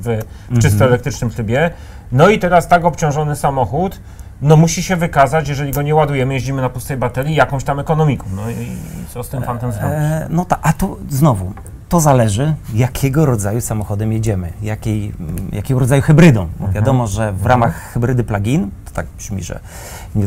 w 0.50 0.60
czysto 0.62 0.86
elektrycznym 0.86 1.30
trybie. 1.30 1.72
No 2.12 2.30
i 2.30 2.40
teraz 2.40 2.68
tak 2.68 2.86
obciążony 2.86 3.36
samochód, 3.36 4.00
no 4.42 4.58
musi 4.58 4.84
się 4.84 4.96
wykazać, 4.96 5.50
jeżeli 5.50 5.72
go 5.72 5.82
nie 5.82 5.96
ładujemy, 5.96 6.34
jeździmy 6.34 6.62
na 6.62 6.70
pustej 6.70 6.98
baterii, 6.98 7.36
jakąś 7.36 7.64
tam 7.64 7.80
ekonomiką. 7.80 8.26
No 8.36 8.50
i, 8.50 8.54
i 8.54 8.70
co 9.14 9.24
z 9.24 9.30
tym 9.30 9.44
fantem 9.44 9.72
zrobić? 9.72 9.98
E, 9.98 10.28
no 10.30 10.46
tak, 10.46 10.60
a 10.62 10.74
to 10.74 10.98
znowu, 11.10 11.54
to 11.90 12.00
zależy, 12.00 12.56
jakiego 12.74 13.26
rodzaju 13.26 13.62
samochodem 13.62 14.12
jedziemy, 14.14 14.54
jakiej, 14.62 15.14
jakiego 15.52 15.80
rodzaju 15.80 16.02
hybrydą. 16.02 16.42
Mhm. 16.42 16.72
wiadomo, 16.74 17.08
że 17.08 17.34
w 17.34 17.46
ramach 17.46 17.92
hybrydy 17.94 18.24
plug-in, 18.24 18.72
to 18.86 18.92
tak 18.94 19.06
brzmi, 19.18 19.44
że 19.44 19.60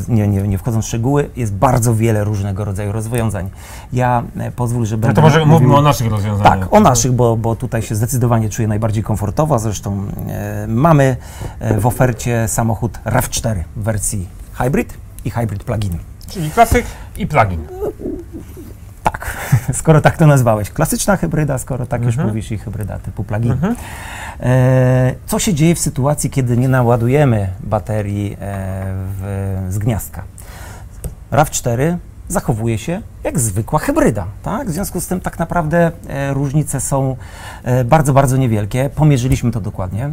nie, 0.09 0.29
nie, 0.29 0.43
nie, 0.49 0.59
wchodząc 0.59 0.85
w 0.85 0.89
szczegóły, 0.89 1.31
jest 1.37 1.55
bardzo 1.55 1.95
wiele 1.95 2.25
różnego 2.25 2.65
rodzaju 2.65 2.93
rozwiązań. 2.93 3.51
Ja 3.93 4.23
e, 4.37 4.51
pozwól, 4.51 4.87
że 4.87 4.97
No 4.97 5.13
to 5.13 5.21
może 5.23 5.47
mówił- 5.47 5.53
mówmy 5.69 5.77
o 5.77 5.83
naszych 5.83 6.11
rozwiązaniach. 6.11 6.59
tak, 6.61 6.73
o 6.73 6.81
naszych, 6.81 7.13
bo, 7.13 7.37
bo 7.37 7.57
tutaj 7.57 7.83
się 7.83 7.95
zdecydowanie 7.95 8.49
czuję 8.49 8.69
najbardziej 8.69 9.03
komfortowo. 9.03 9.59
Zresztą 9.59 10.07
e, 10.29 10.67
mamy 10.69 11.17
w 11.79 11.87
ofercie 11.87 12.49
samochód 12.49 12.99
RAV4 13.05 13.63
w 13.77 13.83
wersji 13.83 14.29
hybrid 14.53 14.95
i 15.25 15.31
hybrid 15.31 15.65
plug-in. 15.65 15.99
Czyli 16.29 16.51
klasyk 16.51 16.87
i 17.17 17.27
plugin. 17.27 17.67
Tak, 19.03 19.37
skoro 19.81 20.01
tak 20.01 20.17
to 20.17 20.27
nazwałeś. 20.27 20.71
Klasyczna 20.71 21.17
hybryda, 21.17 21.59
skoro 21.59 21.87
tak 21.87 22.01
Mhm. 22.01 22.07
już 22.19 22.27
mówisz, 22.27 22.51
i 22.53 22.59
hybryda 22.59 22.99
typu 22.99 23.25
plug-in. 23.25 23.57
E, 24.41 25.15
co 25.27 25.39
się 25.39 25.55
dzieje 25.55 25.75
w 25.75 25.79
sytuacji, 25.79 26.31
kiedy 26.31 26.57
nie 26.57 26.69
naładujemy 26.69 27.49
baterii 27.61 28.33
e, 28.33 28.37
w, 29.19 29.67
z 29.69 29.79
gniazdka? 29.79 30.23
RAV4 31.33 31.97
zachowuje 32.33 32.79
się 32.79 33.03
jak 33.25 33.41
zwykła 33.41 33.79
hybryda. 33.79 34.27
Tak? 34.43 34.69
W 34.69 34.73
związku 34.73 35.01
z 35.01 35.07
tym 35.07 35.21
tak 35.21 35.39
naprawdę 35.39 35.93
e, 36.09 36.35
różnice 36.35 36.81
są 36.81 37.17
e, 37.65 37.85
bardzo, 37.85 38.13
bardzo 38.13 38.37
niewielkie. 38.37 38.91
Pomierzyliśmy 38.95 39.51
to 39.51 39.61
dokładnie. 39.61 40.11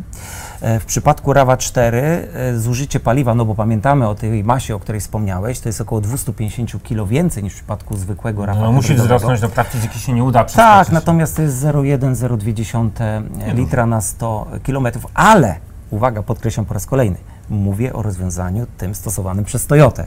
E, 0.62 0.79
w 0.79 0.86
przypadku 0.86 1.34
RAVA 1.34 1.58
4 1.58 2.27
e, 2.34 2.58
zużycie 2.58 2.99
paliwa, 2.99 3.36
no 3.36 3.45
bo 3.45 3.55
pamiętamy 3.55 4.08
o 4.08 4.15
tej 4.15 4.43
masie, 4.43 4.75
o 4.75 4.79
której 4.79 5.01
wspomniałeś, 5.01 5.60
to 5.60 5.69
jest 5.69 5.82
około 5.82 6.01
250 6.01 6.84
kg 6.84 7.08
więcej 7.08 7.43
niż 7.43 7.53
w 7.53 7.55
przypadku 7.55 7.97
zwykłego 7.97 8.45
RAVA 8.45 8.62
No, 8.62 8.71
musi 8.71 8.93
wzrosnąć 8.93 9.41
do 9.41 9.49
praw 9.49 9.67
fizyki 9.67 9.99
się 9.99 10.13
nie 10.13 10.23
uda 10.23 10.43
Tak, 10.43 10.91
natomiast 10.91 11.36
to 11.36 11.41
jest 11.41 11.58
0,1-0,2 11.63 13.23
litra 13.55 13.86
na 13.86 14.01
100 14.01 14.47
km, 14.63 14.88
ale 15.13 15.55
uwaga, 15.89 16.23
podkreślam 16.23 16.65
po 16.65 16.73
raz 16.73 16.86
kolejny, 16.86 17.17
mówię 17.49 17.93
o 17.93 18.01
rozwiązaniu 18.01 18.65
tym 18.77 18.95
stosowanym 18.95 19.45
przez 19.45 19.67
Toyotę. 19.67 20.05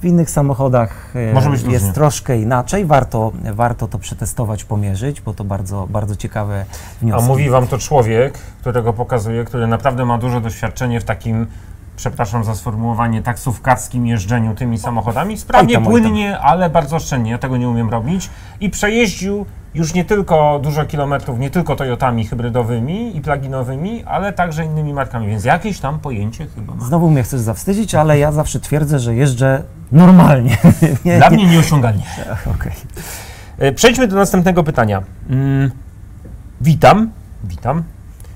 W 0.00 0.04
innych 0.04 0.30
samochodach 0.30 1.12
e, 1.16 1.18
Mhm. 1.18 1.34
Może 1.34 1.50
być 1.50 1.62
jest 1.62 1.72
różnie. 1.84 1.92
troszkę 1.92 2.38
inaczej, 2.38 2.84
warto, 2.86 3.32
warto 3.52 3.88
to 3.88 3.98
przetestować, 3.98 4.64
pomierzyć, 4.64 5.20
bo 5.20 5.34
to 5.34 5.44
bardzo, 5.44 5.86
bardzo 5.90 6.16
ciekawe 6.16 6.64
A 6.70 7.00
wnioski. 7.00 7.28
mówi 7.28 7.50
wam 7.50 7.66
to 7.66 7.78
człowiek, 7.78 8.38
którego 8.60 8.92
pokazuje, 8.92 9.44
który 9.44 9.66
naprawdę 9.66 10.04
ma 10.04 10.18
duże 10.18 10.40
doświadczenie 10.40 11.00
w 11.00 11.04
takim 11.04 11.46
przepraszam 12.02 12.44
za 12.44 12.54
sformułowanie, 12.54 13.22
taksówkarskim 13.22 14.06
jeżdżeniu 14.06 14.54
tymi 14.54 14.78
samochodami. 14.78 15.38
Sprawnie, 15.38 15.78
Oj 15.78 15.84
tam, 15.84 15.92
oj 15.92 16.00
tam. 16.00 16.02
płynnie, 16.10 16.38
ale 16.38 16.70
bardzo 16.70 16.96
oszczędnie. 16.96 17.30
Ja 17.30 17.38
tego 17.38 17.56
nie 17.56 17.68
umiem 17.68 17.90
robić. 17.90 18.30
I 18.60 18.70
przejeździł 18.70 19.46
już 19.74 19.94
nie 19.94 20.04
tylko 20.04 20.60
dużo 20.62 20.84
kilometrów, 20.84 21.38
nie 21.38 21.50
tylko 21.50 21.76
Toyotami 21.76 22.26
hybrydowymi 22.26 23.16
i 23.16 23.20
pluginowymi, 23.20 24.04
ale 24.04 24.32
także 24.32 24.64
innymi 24.64 24.92
markami, 24.92 25.26
więc 25.26 25.44
jakieś 25.44 25.80
tam 25.80 25.98
pojęcie 25.98 26.46
chyba 26.54 26.74
ma. 26.74 26.84
Znowu 26.84 27.10
mnie 27.10 27.22
chcesz 27.22 27.40
zawstydzić, 27.40 27.94
ale 27.94 28.18
ja 28.18 28.32
zawsze 28.32 28.60
twierdzę, 28.60 28.98
że 28.98 29.14
jeżdżę 29.14 29.62
normalnie. 29.92 30.56
nie, 31.04 31.16
Dla 31.16 31.28
nie- 31.28 31.36
mnie 31.36 31.46
nieosiągalnie. 31.46 32.04
Okej. 32.56 32.72
E, 33.58 33.72
Przejdźmy 33.72 34.08
do 34.08 34.16
następnego 34.16 34.64
pytania. 34.64 35.02
Mm, 35.30 35.70
witam, 36.60 37.10
witam. 37.44 37.82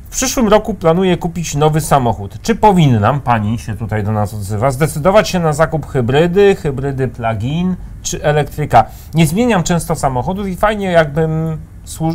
W 0.07 0.11
przyszłym 0.11 0.49
roku 0.49 0.75
planuję 0.75 1.17
kupić 1.17 1.55
nowy 1.55 1.81
samochód. 1.81 2.39
Czy 2.43 2.55
powinnam, 2.55 3.21
pani 3.21 3.59
się 3.59 3.77
tutaj 3.77 4.05
do 4.05 4.13
nas 4.13 4.35
odzywa, 4.35 4.71
zdecydować 4.71 5.29
się 5.29 5.39
na 5.41 5.53
zakup 5.53 5.87
hybrydy, 5.87 6.57
hybrydy 6.57 7.09
plug-in 7.09 7.77
czy 8.03 8.23
elektryka? 8.25 8.85
Nie 9.15 9.27
zmieniam 9.27 9.63
często 9.63 9.95
samochodów 9.95 10.49
i 10.49 10.57
fajnie 10.57 10.87
jakbym, 10.87 11.59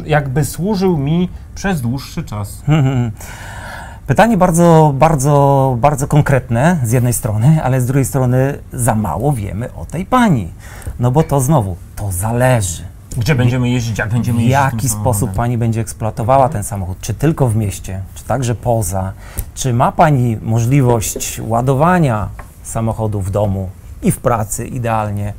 jakby 0.06 0.46
służył 0.46 0.98
mi 0.98 1.30
przez 1.56 1.82
dłuższy 1.82 2.24
czas. 2.24 2.62
Pytanie 4.08 4.38
bardzo, 4.38 4.94
bardzo, 4.96 5.76
bardzo 5.80 6.08
konkretne 6.08 6.78
z 6.84 6.92
jednej 6.92 7.14
strony, 7.14 7.60
ale 7.64 7.82
z 7.82 7.86
drugiej 7.86 8.06
strony 8.06 8.60
za 8.74 8.96
mało 8.96 9.34
wiemy 9.34 9.74
o 9.74 9.86
tej 9.86 10.06
pani. 10.06 10.54
No 11.00 11.12
bo 11.12 11.24
to 11.24 11.42
znowu, 11.42 11.76
to 11.96 12.12
zależy. 12.12 12.91
Gdzie 13.18 13.36
będziemy 13.36 13.70
jeździć, 13.70 13.98
jak 13.98 14.10
będziemy 14.10 14.40
W 14.40 14.42
jeździć 14.42 14.58
tym 14.58 14.64
jaki 14.64 14.90
samochodem? 14.90 15.14
sposób 15.14 15.36
pani 15.36 15.58
będzie 15.58 15.82
eksploatowała 15.82 16.50
ten 16.50 16.64
samochód? 16.64 16.98
Czy 17.02 17.14
tylko 17.14 17.48
w 17.48 17.56
mieście, 17.56 18.02
czy 18.16 18.24
także 18.24 18.56
poza? 18.56 19.14
Czy 19.54 19.74
ma 19.74 19.92
pani 19.92 20.38
możliwość 20.42 21.42
ładowania 21.48 22.30
samochodu 22.64 23.22
w 23.22 23.32
domu 23.32 23.70
i 24.02 24.12
w 24.12 24.18
pracy 24.18 24.68
idealnie? 24.68 25.34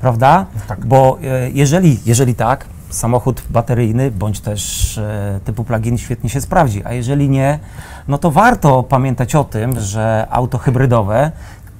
Prawda? 0.00 0.46
Tak. 0.68 0.86
Bo 0.86 1.18
e, 1.22 1.50
jeżeli, 1.50 2.00
jeżeli 2.06 2.34
tak, 2.34 2.66
samochód 2.90 3.42
bateryjny 3.50 4.10
bądź 4.10 4.40
też 4.40 4.98
e, 4.98 5.40
typu 5.44 5.64
plug-in 5.64 5.98
świetnie 5.98 6.30
się 6.30 6.40
sprawdzi, 6.40 6.84
a 6.84 6.92
jeżeli 6.92 7.28
nie, 7.28 7.58
no 8.08 8.18
to 8.18 8.30
warto 8.30 8.82
pamiętać 8.82 9.34
o 9.34 9.44
tym, 9.44 9.80
że 9.80 10.26
auto 10.30 10.58
hybrydowe 10.58 11.32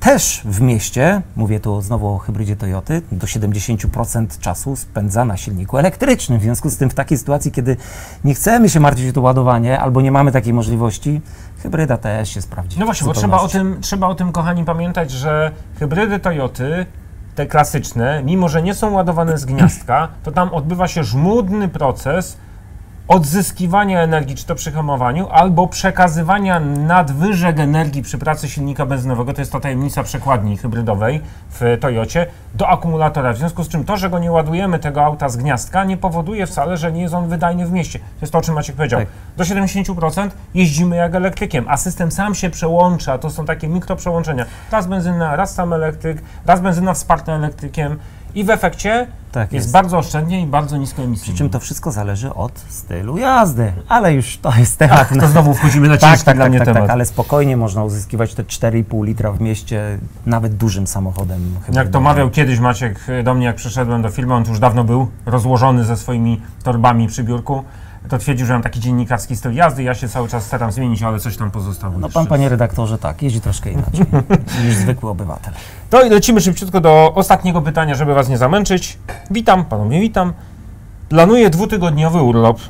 też 0.03 0.43
w 0.45 0.61
mieście, 0.61 1.23
mówię 1.37 1.61
tu 1.61 1.83
znowu 1.83 2.15
o 2.15 2.19
hybrydzie 2.19 2.57
Toyoty, 2.57 3.03
do 3.13 3.27
70% 3.27 4.41
czasu 4.41 4.77
spędza 4.77 5.25
na 5.25 5.37
silniku 5.37 5.79
elektrycznym. 5.79 6.39
W 6.39 6.43
związku 6.43 6.71
z 6.71 6.77
tym 6.77 6.91
w 6.91 6.95
takiej 6.95 7.19
sytuacji, 7.19 7.53
kiedy 7.53 7.77
nie 8.25 8.35
chcemy 8.35 8.69
się 8.69 8.81
martwić 8.81 9.09
o 9.11 9.13
to 9.13 9.21
ładowanie 9.21 9.81
albo 9.81 10.01
nie 10.01 10.13
mamy 10.13 10.33
takiej 10.33 10.53
możliwości, 10.53 11.21
hybryda 11.63 11.97
też 11.97 12.35
się 12.35 12.43
sprawdzi. 12.43 12.79
No 12.81 12.85
właśnie, 12.85 13.07
bo 13.07 13.13
trzeba 13.13 13.41
o, 13.41 13.49
tym, 13.49 13.79
trzeba 13.81 14.07
o 14.07 14.15
tym, 14.15 14.33
kochani, 14.33 14.65
pamiętać, 14.65 15.11
że 15.11 15.51
hybrydy 15.79 16.19
Toyoty, 16.19 16.87
te 17.35 17.47
klasyczne, 17.47 18.23
mimo 18.25 18.49
że 18.49 18.63
nie 18.63 18.75
są 18.75 18.91
ładowane 18.91 19.39
z 19.39 19.45
gniazdka, 19.45 20.09
to 20.23 20.33
tam 20.33 20.55
odbywa 20.55 20.89
się 20.89 21.05
żmudny 21.05 21.69
proces 21.69 22.37
odzyskiwania 23.09 24.01
energii, 24.01 24.37
czy 24.37 24.47
to 24.47 24.55
przy 24.55 24.73
hamowaniu, 24.73 25.29
albo 25.31 25.69
przekazywania 25.69 26.61
nadwyżek 26.61 27.59
energii 27.59 28.03
przy 28.03 28.19
pracy 28.19 28.49
silnika 28.49 28.87
benzynowego, 28.87 29.33
to 29.33 29.41
jest 29.41 29.53
ta 29.53 29.61
tajemnica 29.61 30.03
przekładni 30.03 30.57
hybrydowej 30.57 31.21
w 31.51 31.79
Toyocie, 31.81 32.27
do 32.55 32.69
akumulatora. 32.69 33.33
W 33.33 33.37
związku 33.39 33.65
z 33.65 33.69
czym 33.69 33.85
to, 33.85 33.97
że 33.97 34.11
go 34.11 34.19
nie 34.19 34.33
ładujemy 34.33 34.79
tego 34.79 35.05
auta 35.05 35.29
z 35.29 35.37
gniazdka, 35.37 35.85
nie 35.85 35.97
powoduje 35.97 36.47
wcale, 36.47 36.77
że 36.77 36.93
nie 36.93 37.03
jest 37.03 37.15
on 37.15 37.29
wydajny 37.29 37.67
w 37.67 37.73
mieście. 37.73 37.99
To 37.99 38.05
jest 38.21 38.33
to, 38.33 38.39
o 38.39 38.43
czym 38.43 38.55
Maciek 38.55 38.77
powiedział. 38.77 39.01
Tak. 39.01 39.09
Do 39.37 39.45
70% 39.45 40.31
jeździmy 40.55 40.97
jak 40.97 41.15
elektrykiem, 41.15 41.65
a 41.69 41.77
system 41.77 42.13
sam 42.13 42.35
się 42.35 42.51
przełącza. 42.51 43.19
To 43.19 43.31
są 43.31 43.45
takie 43.47 43.69
mikroprzełączenia. 43.69 44.47
Raz 44.71 44.87
benzyna, 44.87 45.37
raz 45.37 45.55
sam 45.55 45.73
elektryk, 45.73 46.23
raz 46.47 46.61
benzyna 46.61 46.95
wsparta 46.95 47.33
elektrykiem 47.33 47.99
i 48.35 48.45
w 48.45 48.51
efekcie 48.51 49.07
Tak 49.33 49.53
jest, 49.53 49.65
jest. 49.65 49.73
bardzo 49.73 49.99
oszczędnie 49.99 50.41
i 50.41 50.47
bardzo 50.47 50.77
niskoemisyjnie. 50.77 51.33
Przy 51.33 51.39
czym 51.39 51.51
to 51.51 51.61
wszystko 51.61 51.93
zależy 51.93 52.35
od 52.35 52.59
stylu 52.69 53.19
jazdy, 53.19 53.73
ale 53.89 54.15
już 54.15 54.37
to 54.39 54.53
jest 54.59 54.79
temat 54.79 55.09
To 55.21 55.29
znowu 55.29 55.55
wchodzimy 55.55 55.89
na 55.89 55.97
Tak, 55.97 56.11
ciężki 56.11 56.25
tak, 56.27 56.37
dla 56.37 56.45
tak, 56.45 56.51
mnie 56.51 56.59
tak, 56.59 56.67
temat. 56.67 56.83
tak, 56.83 56.91
ale 56.91 57.05
spokojnie 57.05 57.57
można 57.57 57.85
uzyskiwać 57.85 58.35
te 58.35 58.43
4,5 58.45 59.05
litra 59.05 59.33
w 59.33 59.41
mieście, 59.41 59.99
nawet 60.27 60.55
dużym 60.57 60.87
samochodem. 60.87 61.43
Jak 61.55 61.63
hybrydowym. 61.65 61.93
to 61.93 62.01
mawiał 62.01 62.31
kiedyś 62.31 62.59
Maciek 62.59 63.09
y, 63.09 63.23
do 63.23 63.35
mnie, 63.35 63.47
jak 63.47 63.57
przyszedłem 63.57 64.03
do 64.03 64.11
firmy, 64.11 64.35
on 64.35 64.45
już 64.49 64.59
dawno 64.59 64.85
był 64.85 65.09
rozłożony 65.27 65.85
ze 65.85 65.97
swoimi 65.97 66.41
torbami 66.63 67.09
przy 67.09 67.25
biurku, 67.25 67.65
to 68.09 68.19
twierdził, 68.19 68.47
że 68.47 68.53
mam 68.53 68.63
taki 68.63 68.81
dziennikarski 68.81 69.37
styl 69.37 69.55
jazdy, 69.55 69.83
ja 69.83 69.95
się 69.95 70.09
cały 70.09 70.29
czas 70.29 70.47
staram 70.47 70.73
zmienić, 70.73 71.03
ale 71.03 71.19
coś 71.21 71.37
tam 71.37 71.51
pozostało 71.51 71.99
No 71.99 72.09
pan, 72.09 72.27
panie 72.27 72.49
redaktorze, 72.49 72.99
tak, 72.99 73.23
jeździ 73.23 73.41
troszkę 73.41 73.71
inaczej 73.71 74.07
niż 74.65 74.75
zwykły 74.75 75.11
obywatel. 75.11 75.55
To 75.91 76.03
i 76.03 76.11
lecimy 76.11 76.41
szybciutko 76.41 76.81
do 76.81 77.13
ostatniego 77.15 77.63
pytania, 77.63 77.95
żeby 77.95 78.15
Was 78.15 78.29
nie 78.29 78.39
zamęczyć. 78.39 78.99
Witam, 79.31 79.65
panowie, 79.65 80.01
witam. 80.01 80.33
Planuję 81.09 81.51
dwutygodniowy 81.51 82.23
urlop. 82.23 82.61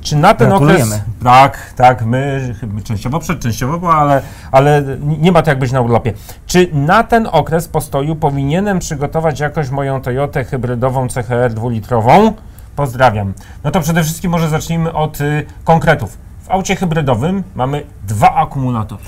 Czy 0.00 0.16
na 0.16 0.34
ten 0.34 0.52
okres... 0.52 1.02
Tak, 1.24 1.72
tak, 1.76 2.04
my 2.06 2.54
chyba 2.60 2.80
częściowo, 2.80 3.18
przedczęściowo, 3.18 3.78
bo 3.78 3.94
ale, 3.94 4.22
ale 4.52 4.82
nie 5.00 5.32
ma 5.32 5.42
to 5.42 5.50
jak 5.50 5.58
być 5.58 5.72
na 5.72 5.80
urlopie. 5.80 6.12
Czy 6.46 6.68
na 6.72 7.04
ten 7.04 7.28
okres 7.32 7.68
postoju 7.68 8.16
powinienem 8.16 8.78
przygotować 8.78 9.40
jakoś 9.40 9.70
moją 9.70 10.00
Toyotę 10.00 10.44
hybrydową 10.44 11.08
CHR 11.08 11.54
dwulitrową? 11.54 12.32
Pozdrawiam. 12.76 13.32
No 13.64 13.70
to 13.70 13.80
przede 13.80 14.04
wszystkim 14.04 14.30
może 14.30 14.48
zacznijmy 14.48 14.92
od 14.92 15.20
y, 15.20 15.46
konkretów. 15.64 16.18
W 16.42 16.50
aucie 16.50 16.76
hybrydowym 16.76 17.42
mamy 17.54 17.86
dwa 18.08 18.34
akumulatory. 18.34 19.02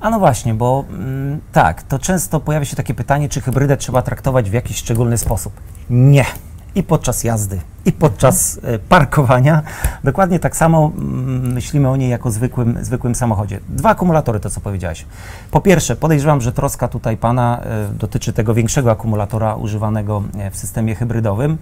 A 0.00 0.10
no 0.10 0.18
właśnie, 0.18 0.54
bo 0.54 0.84
mm, 0.90 1.40
tak, 1.52 1.82
to 1.82 1.98
często 1.98 2.40
pojawia 2.40 2.64
się 2.64 2.76
takie 2.76 2.94
pytanie, 2.94 3.28
czy 3.28 3.40
hybrydę 3.40 3.76
trzeba 3.76 4.02
traktować 4.02 4.50
w 4.50 4.52
jakiś 4.52 4.76
szczególny 4.76 5.18
sposób. 5.18 5.52
Nie. 5.90 6.24
I 6.74 6.82
podczas 6.82 7.24
jazdy, 7.24 7.60
i 7.84 7.92
podczas 7.92 8.60
e, 8.62 8.78
parkowania. 8.78 9.62
Dokładnie 10.04 10.38
tak 10.38 10.56
samo 10.56 10.92
mm, 10.94 11.52
myślimy 11.52 11.88
o 11.88 11.96
niej 11.96 12.10
jako 12.10 12.30
zwykłym, 12.30 12.78
zwykłym 12.80 13.14
samochodzie. 13.14 13.60
Dwa 13.68 13.90
akumulatory, 13.90 14.40
to 14.40 14.50
co 14.50 14.60
powiedziałeś. 14.60 15.06
Po 15.50 15.60
pierwsze, 15.60 15.96
podejrzewam, 15.96 16.40
że 16.40 16.52
troska 16.52 16.88
tutaj 16.88 17.16
Pana 17.16 17.60
e, 17.60 17.88
dotyczy 17.88 18.32
tego 18.32 18.54
większego 18.54 18.90
akumulatora 18.90 19.54
używanego 19.54 20.22
e, 20.38 20.50
w 20.50 20.56
systemie 20.56 20.94
hybrydowym. 20.94 21.58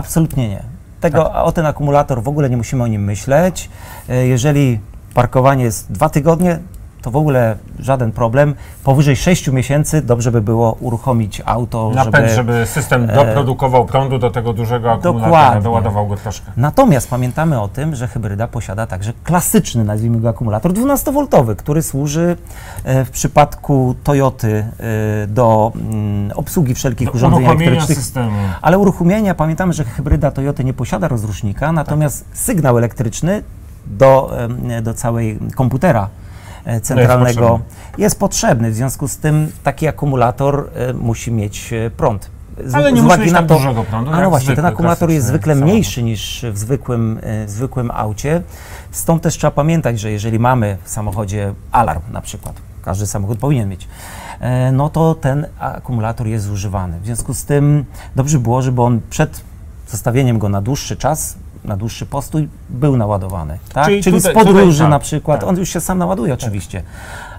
Absolutnie 0.00 0.48
nie. 0.48 0.62
Tego, 1.00 1.32
O 1.32 1.52
ten 1.52 1.66
akumulator 1.66 2.22
w 2.22 2.28
ogóle 2.28 2.50
nie 2.50 2.56
musimy 2.56 2.82
o 2.82 2.86
nim 2.86 3.04
myśleć. 3.04 3.70
E, 4.08 4.26
Jeżeli 4.26 4.80
parkowanie 5.14 5.64
jest 5.64 5.92
dwa 5.92 6.08
tygodnie, 6.08 6.58
to 7.02 7.10
w 7.10 7.16
ogóle 7.16 7.56
żaden 7.78 8.12
problem. 8.12 8.54
Powyżej 8.84 9.16
6 9.16 9.48
miesięcy 9.48 10.02
dobrze 10.02 10.32
by 10.32 10.40
było 10.40 10.76
uruchomić 10.80 11.42
auto, 11.46 11.90
Napęd, 11.94 12.14
żeby... 12.14 12.28
żeby, 12.34 12.66
system 12.66 13.06
doprodukował 13.06 13.86
prądu 13.86 14.18
do 14.18 14.30
tego 14.30 14.52
dużego 14.52 14.92
akumulatora, 14.92 15.30
Dokładnie. 15.30 15.62
doładował 15.62 16.06
go 16.06 16.16
troszkę. 16.16 16.50
Natomiast 16.56 17.10
pamiętamy 17.10 17.60
o 17.60 17.68
tym, 17.68 17.94
że 17.94 18.08
hybryda 18.08 18.48
posiada 18.48 18.86
także 18.86 19.12
klasyczny, 19.24 19.84
nazwijmy 19.84 20.20
go 20.20 20.28
akumulator 20.28 20.72
12V, 20.72 21.56
który 21.56 21.82
służy 21.82 22.36
e, 22.84 23.04
w 23.04 23.10
przypadku 23.10 23.94
Toyoty 24.04 24.64
e, 24.80 25.26
do 25.26 25.72
mm, 25.74 26.32
obsługi 26.34 26.74
wszelkich 26.74 27.08
Do 27.08 27.12
urządzeń 27.12 27.44
elektrycznych. 27.44 27.98
systemu. 27.98 28.36
Ale 28.62 28.78
uruchomienia, 28.78 29.34
pamiętamy, 29.34 29.72
że 29.72 29.84
hybryda 29.84 30.30
Toyoty 30.30 30.64
nie 30.64 30.74
posiada 30.74 31.08
rozrusznika, 31.08 31.72
natomiast 31.72 32.24
sygnał 32.32 32.78
elektryczny 32.78 33.42
do, 33.86 34.36
do 34.82 34.94
całej 34.94 35.38
komputera 35.54 36.08
e, 36.64 36.80
centralnego 36.80 37.48
potrzebny. 37.48 37.64
jest 37.98 38.18
potrzebny. 38.18 38.70
W 38.70 38.74
związku 38.74 39.08
z 39.08 39.16
tym 39.16 39.52
taki 39.62 39.88
akumulator 39.88 40.70
e, 40.74 40.92
musi 40.92 41.32
mieć 41.32 41.72
e, 41.72 41.90
prąd. 41.90 42.30
Z, 42.64 42.74
Ale 42.74 42.92
nie 42.92 43.00
z 43.00 43.04
musi 43.04 43.06
uwagi 43.06 43.22
mieć 43.22 43.32
na 43.32 43.38
tak 43.38 43.48
to, 43.48 43.54
dużego 43.54 43.84
prądu, 43.84 44.10
A 44.10 44.20
no 44.20 44.30
właśnie, 44.30 44.46
ten 44.46 44.54
zwykły, 44.54 44.70
akumulator 44.70 45.10
jest 45.10 45.26
zwykle 45.26 45.54
samochód. 45.54 45.72
mniejszy 45.72 46.02
niż 46.02 46.44
w 46.52 46.58
zwykłym, 46.58 47.20
w 47.46 47.50
zwykłym 47.50 47.90
aucie. 47.90 48.42
Stąd 48.90 49.22
też 49.22 49.38
trzeba 49.38 49.50
pamiętać, 49.50 50.00
że 50.00 50.10
jeżeli 50.10 50.38
mamy 50.38 50.76
w 50.84 50.90
samochodzie 50.90 51.54
alarm 51.72 52.02
na 52.12 52.20
przykład, 52.20 52.54
każdy 52.82 53.06
samochód 53.06 53.38
powinien 53.38 53.68
mieć, 53.68 53.88
no 54.72 54.90
to 54.90 55.14
ten 55.14 55.46
akumulator 55.58 56.26
jest 56.26 56.44
zużywany. 56.44 57.00
W 57.00 57.04
związku 57.06 57.34
z 57.34 57.44
tym 57.44 57.84
dobrze 58.16 58.38
było, 58.38 58.62
żeby 58.62 58.82
on 58.82 59.00
przed 59.10 59.40
zostawieniem 59.88 60.38
go 60.38 60.48
na 60.48 60.62
dłuższy 60.62 60.96
czas, 60.96 61.36
na 61.64 61.76
dłuższy 61.76 62.06
postój 62.06 62.48
był 62.70 62.96
naładowany. 62.96 63.58
Tak? 63.72 63.84
Czyli 63.84 64.02
Czyli, 64.02 64.16
tutaj- 64.16 64.32
z 64.32 64.34
podróży 64.34 64.62
tutaj 64.64 64.78
tak, 64.78 64.90
na 64.90 64.98
przykład, 64.98 65.40
tak. 65.40 65.48
on 65.48 65.56
już 65.56 65.68
się 65.68 65.80
sam 65.80 65.98
naładuje 65.98 66.34
oczywiście, 66.34 66.82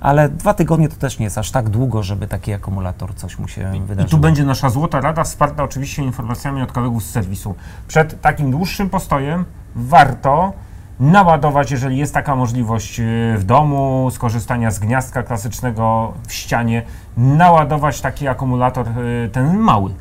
ale 0.01 0.29
dwa 0.29 0.53
tygodnie 0.53 0.89
to 0.89 0.95
też 0.95 1.19
nie 1.19 1.23
jest 1.23 1.37
aż 1.37 1.51
tak 1.51 1.69
długo, 1.69 2.03
żeby 2.03 2.27
taki 2.27 2.53
akumulator 2.53 3.15
coś 3.15 3.39
mu 3.39 3.47
się 3.47 3.75
I 3.77 3.79
wydarzyło. 3.81 4.09
tu 4.11 4.17
będzie 4.17 4.43
nasza 4.43 4.69
złota 4.69 5.01
rada, 5.01 5.23
wsparta 5.23 5.63
oczywiście 5.63 6.03
informacjami 6.03 6.61
od 6.61 6.71
kolegów 6.71 7.03
z 7.03 7.09
serwisu. 7.09 7.55
Przed 7.87 8.21
takim 8.21 8.51
dłuższym 8.51 8.89
postojem 8.89 9.45
warto 9.75 10.53
naładować, 10.99 11.71
jeżeli 11.71 11.97
jest 11.97 12.13
taka 12.13 12.35
możliwość 12.35 12.99
yy, 12.99 13.37
w 13.37 13.43
domu, 13.43 14.09
skorzystania 14.11 14.71
z 14.71 14.79
gniazdka 14.79 15.23
klasycznego 15.23 16.13
w 16.27 16.33
ścianie, 16.33 16.83
naładować 17.17 18.01
taki 18.01 18.27
akumulator, 18.27 18.87
yy, 18.97 19.29
ten 19.29 19.57
mały, 19.57 19.93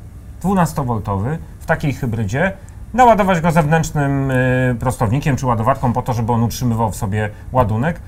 12V, 0.42 1.36
w 1.60 1.66
takiej 1.66 1.92
hybrydzie, 1.92 2.52
naładować 2.94 3.40
go 3.40 3.50
zewnętrznym 3.50 4.28
yy, 4.68 4.74
prostownikiem 4.74 5.36
czy 5.36 5.46
ładowarką 5.46 5.92
po 5.92 6.02
to, 6.02 6.12
żeby 6.12 6.32
on 6.32 6.42
utrzymywał 6.42 6.90
w 6.90 6.96
sobie 6.96 7.30
ładunek, 7.52 8.00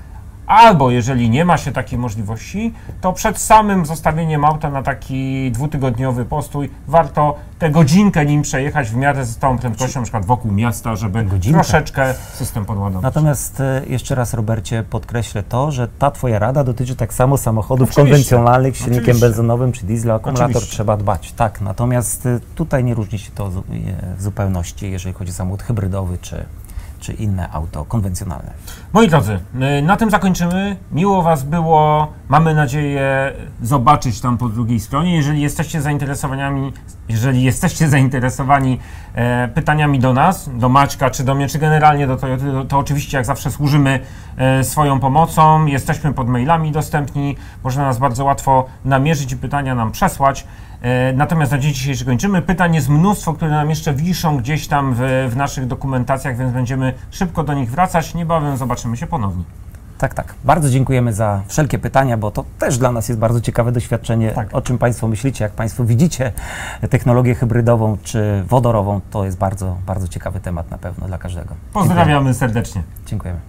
Albo 0.47 0.91
jeżeli 0.91 1.29
nie 1.29 1.45
ma 1.45 1.57
się 1.57 1.71
takiej 1.71 1.99
możliwości, 1.99 2.73
to 3.01 3.13
przed 3.13 3.37
samym 3.37 3.85
zostawieniem 3.85 4.45
auta 4.45 4.69
na 4.69 4.83
taki 4.83 5.51
dwutygodniowy 5.51 6.25
postój 6.25 6.69
warto 6.87 7.35
tę 7.59 7.69
godzinkę 7.69 8.25
nim 8.25 8.41
przejechać 8.41 8.89
w 8.89 8.95
miarę 8.95 9.25
z 9.25 9.37
tą 9.37 9.57
prędkością, 9.57 9.99
na 9.99 10.03
przykład 10.03 10.25
wokół 10.25 10.51
miasta, 10.51 10.95
żeby 10.95 11.23
Godzinkę? 11.23 11.59
troszeczkę 11.59 12.13
system 12.33 12.65
podładować. 12.65 13.03
Natomiast 13.03 13.59
e, 13.59 13.81
jeszcze 13.87 14.15
raz, 14.15 14.33
Robercie, 14.33 14.83
podkreślę 14.89 15.43
to, 15.43 15.71
że 15.71 15.87
ta 15.99 16.11
Twoja 16.11 16.39
rada 16.39 16.63
dotyczy 16.63 16.95
tak 16.95 17.13
samo 17.13 17.37
samochodów 17.37 17.89
Oczywiście. 17.89 18.01
konwencjonalnych 18.01 18.75
z 18.75 18.79
silnikiem 18.79 19.01
Oczywiście. 19.03 19.25
benzynowym 19.27 19.71
czy 19.71 19.85
diesla. 19.85 20.13
Akumulator 20.13 20.49
Oczywiście. 20.49 20.71
trzeba 20.73 20.97
dbać. 20.97 21.31
Tak, 21.31 21.61
natomiast 21.61 22.25
e, 22.25 22.39
tutaj 22.55 22.83
nie 22.83 22.93
różni 22.93 23.19
się 23.19 23.31
to 23.31 23.51
zu- 23.51 23.59
e, 23.59 24.15
w 24.17 24.21
zupełności, 24.21 24.91
jeżeli 24.91 25.13
chodzi 25.15 25.31
o 25.31 25.33
samochód 25.33 25.63
hybrydowy 25.63 26.17
czy, 26.21 26.45
czy 26.99 27.13
inne 27.13 27.51
auto 27.51 27.85
konwencjonalne. 27.85 28.51
Moi 28.93 29.07
drodzy, 29.07 29.39
y, 29.79 29.81
na 29.81 29.97
tym 29.97 30.09
zakończymy. 30.09 30.75
Miło 30.91 31.21
Was 31.21 31.43
było. 31.43 32.07
Mamy 32.29 32.53
nadzieję 32.53 33.33
zobaczyć 33.61 34.21
tam 34.21 34.37
po 34.37 34.49
drugiej 34.49 34.79
stronie. 34.79 35.15
Jeżeli 35.15 35.41
jesteście 35.41 35.81
zainteresowani, 35.81 36.73
jeżeli 37.09 37.43
jesteście 37.43 37.89
zainteresowani 37.89 38.79
e, 39.15 39.47
pytaniami 39.47 39.99
do 39.99 40.13
nas, 40.13 40.49
do 40.53 40.69
Maćka 40.69 41.09
czy 41.09 41.23
do 41.23 41.35
mnie, 41.35 41.47
czy 41.47 41.59
generalnie 41.59 42.07
do 42.07 42.17
Toyoty, 42.17 42.45
to, 42.51 42.65
to 42.65 42.77
oczywiście 42.77 43.17
jak 43.17 43.25
zawsze 43.25 43.51
służymy 43.51 43.99
e, 44.37 44.63
swoją 44.63 44.99
pomocą. 44.99 45.65
Jesteśmy 45.65 46.13
pod 46.13 46.29
mailami 46.29 46.71
dostępni. 46.71 47.35
Można 47.63 47.83
nas 47.83 47.97
bardzo 47.99 48.25
łatwo 48.25 48.65
namierzyć 48.85 49.31
i 49.31 49.37
pytania 49.37 49.75
nam 49.75 49.91
przesłać. 49.91 50.47
E, 50.81 51.13
Natomiast 51.13 51.51
na 51.51 51.57
dzień 51.57 51.73
dzisiejszy 51.73 52.05
kończymy. 52.05 52.41
Pytań 52.41 52.75
jest 52.75 52.89
mnóstwo, 52.89 53.33
które 53.33 53.51
nam 53.51 53.69
jeszcze 53.69 53.93
wiszą 53.93 54.37
gdzieś 54.37 54.67
tam 54.67 54.93
w, 54.97 55.27
w 55.29 55.35
naszych 55.35 55.67
dokumentacjach, 55.67 56.37
więc 56.37 56.53
będziemy 56.53 56.93
szybko 57.11 57.43
do 57.43 57.53
nich 57.53 57.71
wracać. 57.71 58.13
Niebawem 58.13 58.57
zobaczymy 58.57 58.82
się 58.97 59.07
ponownie. 59.07 59.43
Tak, 59.97 60.13
tak. 60.13 60.33
Bardzo 60.43 60.69
dziękujemy 60.69 61.13
za 61.13 61.41
wszelkie 61.47 61.79
pytania, 61.79 62.17
bo 62.17 62.31
to 62.31 62.45
też 62.59 62.77
dla 62.77 62.91
nas 62.91 63.09
jest 63.09 63.19
bardzo 63.19 63.41
ciekawe 63.41 63.71
doświadczenie, 63.71 64.31
Tak. 64.31 64.47
o 64.51 64.61
czym 64.61 64.77
Państwo 64.77 65.07
myślicie, 65.07 65.43
jak 65.43 65.53
Państwo 65.53 65.85
widzicie 65.85 66.31
technologię 66.89 67.35
hybrydową 67.35 67.97
czy 68.03 68.43
wodorową. 68.47 69.01
To 69.11 69.25
jest 69.25 69.37
bardzo, 69.37 69.77
bardzo 69.85 70.07
ciekawy 70.07 70.39
temat 70.39 70.71
na 70.71 70.77
pewno 70.77 71.07
dla 71.07 71.17
każdego. 71.17 71.55
Pozdrawiamy 71.73 72.33
serdecznie. 72.33 72.83
Dziękujemy. 73.05 73.39